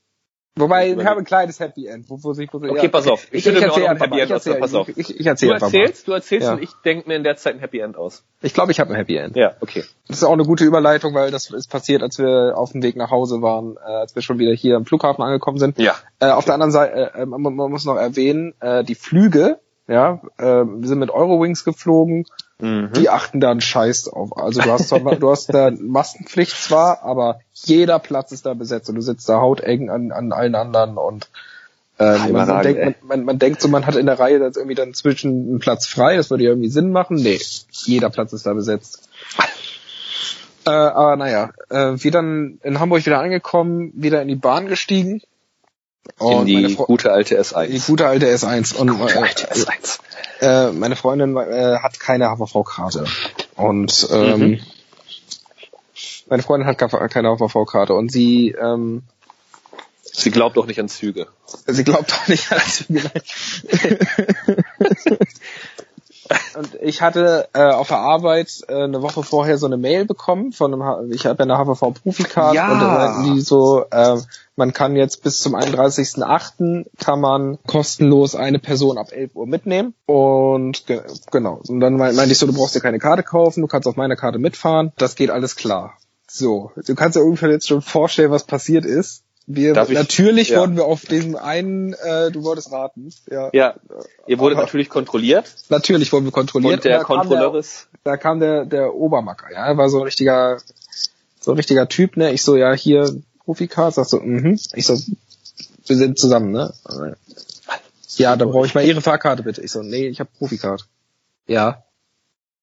[0.58, 2.10] Wobei, Ich ich habe ein kleines Happy End.
[2.10, 3.28] Wo, wo sich, wo, Okay, pass auf.
[3.32, 4.20] Ich, ich, würde mir erzähl auch noch ein Happy.
[4.22, 4.45] End Ich aus.
[4.45, 4.88] erzähl, Pass auf.
[4.88, 5.78] ich, ich, ich Du erzähl einfach mal.
[5.80, 6.53] erzählst, du erzählst Ja.
[6.53, 8.24] und ich denke mir in der Zeit ein Happy End aus.
[8.41, 9.36] Ich glaube, ich habe ein Happy End.
[9.36, 9.84] Ja, okay.
[10.08, 12.95] Das ist auch eine gute Überleitung, weil das ist passiert, als wir auf dem Weg
[12.95, 15.78] nach Hause waren, äh, als wir schon wieder hier am Flughafen angekommen sind.
[15.78, 15.95] Ja.
[16.20, 20.22] Äh, auf der anderen Seite, äh, man, man muss noch erwähnen, äh, die Flüge, ja,
[20.38, 22.26] äh, wir sind mit Eurowings geflogen,
[22.60, 22.93] Mhm.
[22.93, 24.38] die achten da einen Scheiß auf.
[24.38, 28.89] Also du hast zwar, du hast da Maskenpflicht zwar, aber jeder Platz ist da besetzt
[28.89, 31.28] und du sitzt da hauteng an, an allen anderen und
[31.97, 34.58] ähm, man, überragend, denkt, man, man, man denkt so, man hat in der Reihe jetzt
[34.58, 37.16] irgendwie dann zwischen einen Platz frei, das würde ja irgendwie Sinn machen.
[37.16, 37.39] Nee,
[37.72, 39.08] jeder Platz ist da besetzt.
[40.66, 45.22] Äh, aber naja, äh, wir dann in Hamburg wieder angekommen, wieder in die Bahn gestiegen.
[46.20, 47.88] In meine die gute alte die S1.
[47.88, 48.76] gute alte S1.
[48.76, 49.99] Und Gute äh, alte S1.
[50.41, 53.06] äh, meine Freundin äh, hat keine HVV-Karte.
[53.56, 54.60] Und ähm, Mhm.
[56.28, 59.03] meine Freundin hat keine HVV-Karte und sie ähm,
[60.18, 61.28] Sie glaubt auch nicht an Züge.
[61.68, 63.01] sie glaubt auch nicht an Züge.
[66.58, 70.52] Und ich hatte äh, auf der Arbeit äh, eine Woche vorher so eine Mail bekommen
[70.54, 72.72] von einem, H- ich habe ja eine HVV Profikarte Ja.
[72.72, 74.18] und da meinten die so, äh,
[74.56, 76.86] man kann jetzt bis zum 31.08.
[77.00, 81.02] kann man kostenlos eine Person ab 11 Uhr mitnehmen und ge
[81.32, 81.62] genau.
[81.68, 83.96] Und dann mein- meinte ich so, du brauchst dir keine Karte kaufen, du kannst auf
[83.98, 85.94] meiner Karte mitfahren, das geht alles klar.
[86.28, 89.25] So, du kannst dir ungefähr jetzt schon vorstellen, was passiert ist.
[89.48, 90.60] Wir, Darf ich- natürlich ja.
[90.60, 93.50] wurden wir auf diesem einen, äh, du wolltest raten, ja.
[93.54, 93.76] Ja,
[94.26, 96.74] ihr wurdet Aber- natürlich kontrolliert Natürlich wurden wir kontrolliert.
[96.78, 99.89] und der da kam Kontrolleur der, ist da kam der, der Obermacker, ja, er war
[99.89, 100.60] so ein richtiger,
[101.39, 102.32] so ein richtiger Typ, ne?
[102.34, 104.60] Ich so, ja, hier, Profikart, sagst so, mhm.
[104.74, 104.98] Ich so,
[105.86, 106.74] wir sind zusammen, ne?
[108.18, 109.62] Ja, dann brauche ich mal Ihre Fahrkarte bitte.
[109.62, 110.88] Ich so, nee, ich habe Profikart.
[111.48, 111.84] Ja.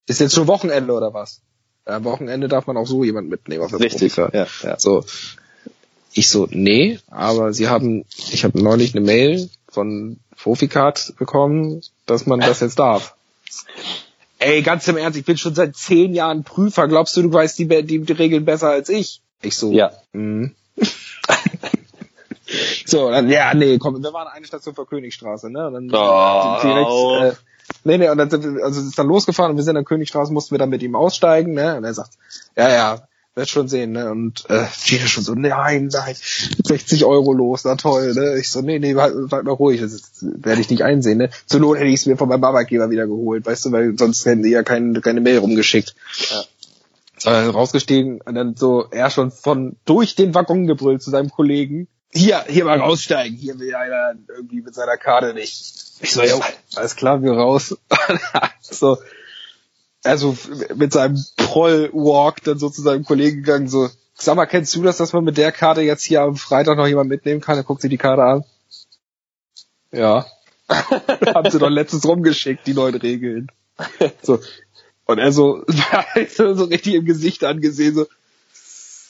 [0.09, 1.41] Ist jetzt schon Wochenende oder was?
[1.85, 4.15] Am Wochenende darf man auch so jemanden mitnehmen auf der richtig.
[4.15, 4.35] Profikart.
[4.35, 4.79] Ja, ja.
[4.81, 5.05] So.
[6.15, 12.27] Ich so, nee, aber sie haben, ich habe neulich eine Mail von Profikart bekommen, dass
[12.27, 13.15] man das jetzt darf.
[14.39, 16.89] Ey, ganz im Ernst, ich bin schon seit zehn Jahren Prüfer.
[16.89, 19.21] Glaubst du, du weißt die, die, die Regeln besser als ich?
[19.41, 19.93] Ich so, Ja.
[20.13, 20.55] mhm.
[22.87, 25.67] so, dann, ja, nee, komm, wir waren eine Station vor Königstraße, ne?
[25.69, 26.59] Und dann Oh.
[26.63, 27.39] direkt, äh,
[27.85, 29.85] nee, nee, und dann sind wir, also es ist dann losgefahren und wir sind an
[29.85, 31.77] Königstraße, mussten wir dann mit ihm aussteigen, ne?
[31.77, 32.11] Und er sagt,
[32.57, 34.11] ja, ja, wird schon sehen, ne?
[34.11, 36.17] Und äh, Gina schon so, nein, nein,
[36.65, 38.39] 60 Euro los, na toll, ne?
[38.39, 41.31] Ich so, nee, nee, bleib, bleib mal ruhig, das werde ich nicht einsehen, ne?
[41.47, 44.27] Zur Not hätte ich es mir von meinem Arbeitgeber wieder geholt, weißt du, weil sonst
[44.27, 45.95] hätten die ja kein, keine Mail rumgeschickt.
[46.31, 46.45] Ja.
[47.19, 51.31] So, dann rausgestiegen und dann so, er schon von durch den Waggon gebrüllt zu seinem
[51.31, 55.73] Kollegen, hier, hier mal raussteigen, hier will einer irgendwie mit seiner Karte nicht.
[56.01, 56.39] Ich so, ja,
[56.75, 57.79] alles klar, wir raus.
[58.61, 58.99] so,
[60.05, 60.37] also
[60.75, 64.97] mit seinem Proll-Walk dann so zu seinem Kollegen gegangen, so, sag mal, kennst du das,
[64.97, 67.57] dass man mit der Karte jetzt hier am Freitag noch jemand mitnehmen kann?
[67.57, 68.45] Dann guckt sie die Karte an.
[69.93, 70.27] Ja.
[70.69, 73.49] Haben sie doch letztens rumgeschickt, die neuen Regeln.
[74.23, 74.41] So.
[75.05, 75.65] Und er so,
[76.37, 78.07] so richtig im Gesicht angesehen, so,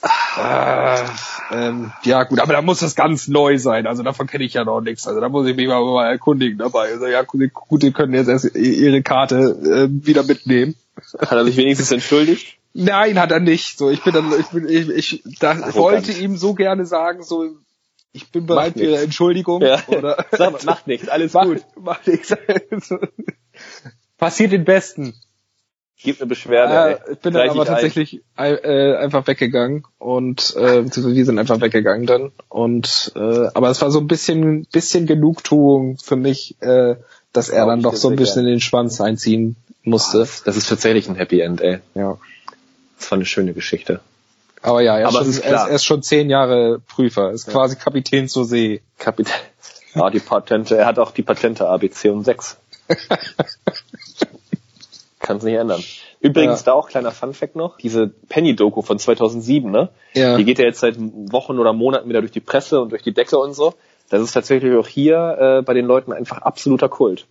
[0.03, 1.15] Ah,
[1.53, 3.87] ähm, ja gut, aber da muss das ganz neu sein.
[3.87, 5.07] Also davon kenne ich ja noch nichts.
[5.07, 6.93] Also da muss ich mich mal, mal erkundigen dabei.
[6.93, 10.75] Also ja, gut, die können jetzt erst ihre Karte äh, wieder mitnehmen.
[11.19, 12.59] Hat er sich wenigstens entschuldigt?
[12.75, 13.79] Nein, hat er nicht.
[13.79, 17.51] So, ich bin dann, ich bin, ich, ich da, wollte ihm so gerne sagen, so,
[18.13, 19.63] ich bin bereit für Entschuldigung.
[19.63, 19.83] Ja.
[19.89, 21.65] Oder Sag macht nichts, alles mach, gut.
[21.81, 22.35] Macht nichts.
[24.19, 25.15] Passiert den Besten.
[25.99, 27.01] Gibt eine Beschwerde.
[27.07, 32.07] Äh, ich bin dann aber tatsächlich äh, einfach weggegangen und äh, wir sind einfach weggegangen
[32.07, 36.97] dann und äh, aber es war so ein bisschen bisschen Genugtuung für mich, äh,
[37.33, 40.23] dass er dann doch so ein bisschen in den Schwanz einziehen musste.
[40.23, 41.79] Oh, das ist tatsächlich ein Happy End, ey.
[41.95, 42.19] Ja.
[42.99, 44.01] Das war eine schöne Geschichte.
[44.63, 47.49] Aber ja, er, aber ist, schon, er, ist, er ist schon zehn Jahre Prüfer, ist
[47.49, 47.53] ja.
[47.53, 48.81] quasi Kapitän zur See.
[48.99, 49.35] Kapitän.
[49.95, 52.57] Ja, die Patente, er hat auch die Patente ABC und 6.
[55.23, 55.83] Kann es nicht ändern.
[56.21, 56.65] Übrigens ja.
[56.67, 59.89] da auch kleiner Funfact noch, diese Penny-Doku von 2007, ne?
[60.15, 60.37] Ja.
[60.37, 63.15] Die geht ja jetzt seit Wochen oder Monaten wieder durch die Presse und durch die
[63.15, 63.75] Decke und so.
[64.11, 67.27] Das ist tatsächlich auch hier äh, bei den Leuten einfach absoluter Kult.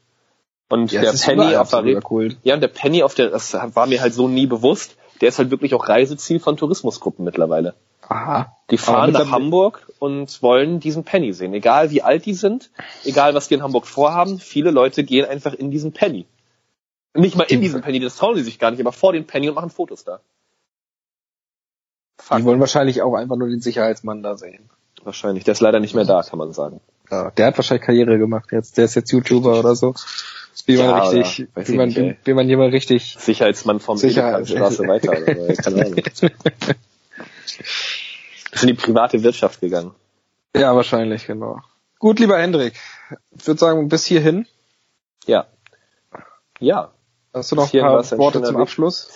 [0.70, 2.38] Und ja, der Penny auf der Kult.
[2.44, 5.38] Ja, und der Penny auf der, das war mir halt so nie bewusst, der ist
[5.38, 7.76] halt wirklich auch Reiseziel von Tourismusgruppen mittlerweile.
[8.08, 8.56] Aha.
[8.72, 11.54] Die fahren nach Hamburg und wollen diesen Penny sehen.
[11.54, 12.72] Egal wie alt die sind,
[13.04, 16.26] egal was die in Hamburg vorhaben, viele Leute gehen einfach in diesen Penny.
[17.14, 19.50] Nicht mal in diesem Penny, das trauen sie sich gar nicht, aber vor den Penny
[19.50, 20.22] und machen Fotos da.
[22.18, 22.38] Fuck.
[22.38, 24.70] Die wollen wahrscheinlich auch einfach nur den Sicherheitsmann da sehen.
[25.04, 25.44] Wahrscheinlich.
[25.44, 26.80] Der ist leider nicht mehr da, kann man sagen.
[27.10, 28.78] Ja, der hat wahrscheinlich Karriere gemacht jetzt.
[28.78, 29.96] Der ist jetzt YouTuber oder so.
[30.66, 33.16] Wie man ja, richtig, wie man, nicht, wie man jemand richtig.
[33.18, 34.48] Sicherheitsmann vom Sicherheit.
[34.48, 35.14] Straße weiter.
[35.14, 35.96] Keine Ahnung.
[38.52, 39.92] ist in die private Wirtschaft gegangen.
[40.56, 41.60] Ja, wahrscheinlich, genau.
[42.00, 42.74] Gut, lieber Hendrik.
[43.38, 44.46] Ich würde sagen, bis hierhin.
[45.26, 45.48] Ja.
[46.60, 46.92] Ja.
[47.34, 49.10] Hast du noch ein paar Worte zum Abschluss?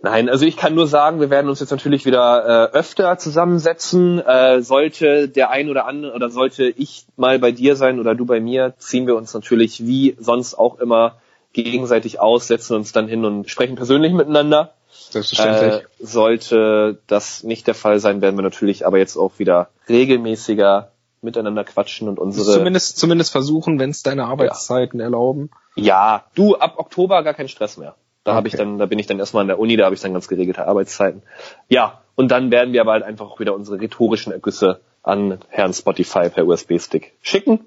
[0.00, 4.20] Nein, also ich kann nur sagen, wir werden uns jetzt natürlich wieder äh, öfter zusammensetzen.
[4.20, 8.24] Äh, sollte der ein oder andere oder sollte ich mal bei dir sein oder du
[8.24, 11.16] bei mir, ziehen wir uns natürlich wie sonst auch immer
[11.52, 14.74] gegenseitig aus, setzen uns dann hin und sprechen persönlich miteinander.
[15.10, 15.82] Selbstverständlich.
[15.82, 20.92] Äh, sollte das nicht der Fall sein, werden wir natürlich aber jetzt auch wieder regelmäßiger
[21.22, 25.06] miteinander quatschen und unsere zumindest zumindest versuchen, wenn es deine Arbeitszeiten ja.
[25.06, 25.50] erlauben.
[25.76, 27.94] Ja, du ab Oktober gar keinen Stress mehr.
[28.24, 28.36] Da okay.
[28.36, 30.12] habe ich dann, da bin ich dann erstmal in der Uni, da habe ich dann
[30.12, 31.22] ganz geregelte Arbeitszeiten.
[31.68, 35.72] Ja, und dann werden wir aber halt einfach auch wieder unsere rhetorischen Ergüsse an Herrn
[35.72, 37.60] Spotify per USB-Stick schicken.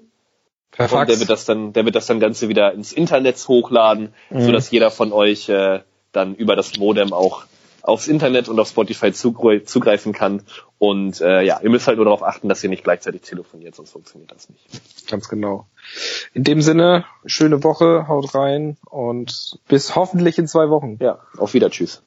[0.70, 1.00] Per Fax.
[1.00, 4.42] Und der wird das dann, der wird das dann Ganze wieder ins Internet hochladen, mhm.
[4.42, 5.80] sodass jeder von euch äh,
[6.12, 7.44] dann über das Modem auch
[7.82, 10.42] aufs Internet und auf Spotify zugreifen kann.
[10.78, 13.90] Und äh, ja, ihr müsst halt nur darauf achten, dass ihr nicht gleichzeitig telefoniert, sonst
[13.90, 15.08] funktioniert das nicht.
[15.10, 15.66] Ganz genau.
[16.32, 20.98] In dem Sinne, schöne Woche, haut rein und bis hoffentlich in zwei Wochen.
[21.00, 22.02] Ja, auf wieder, tschüss.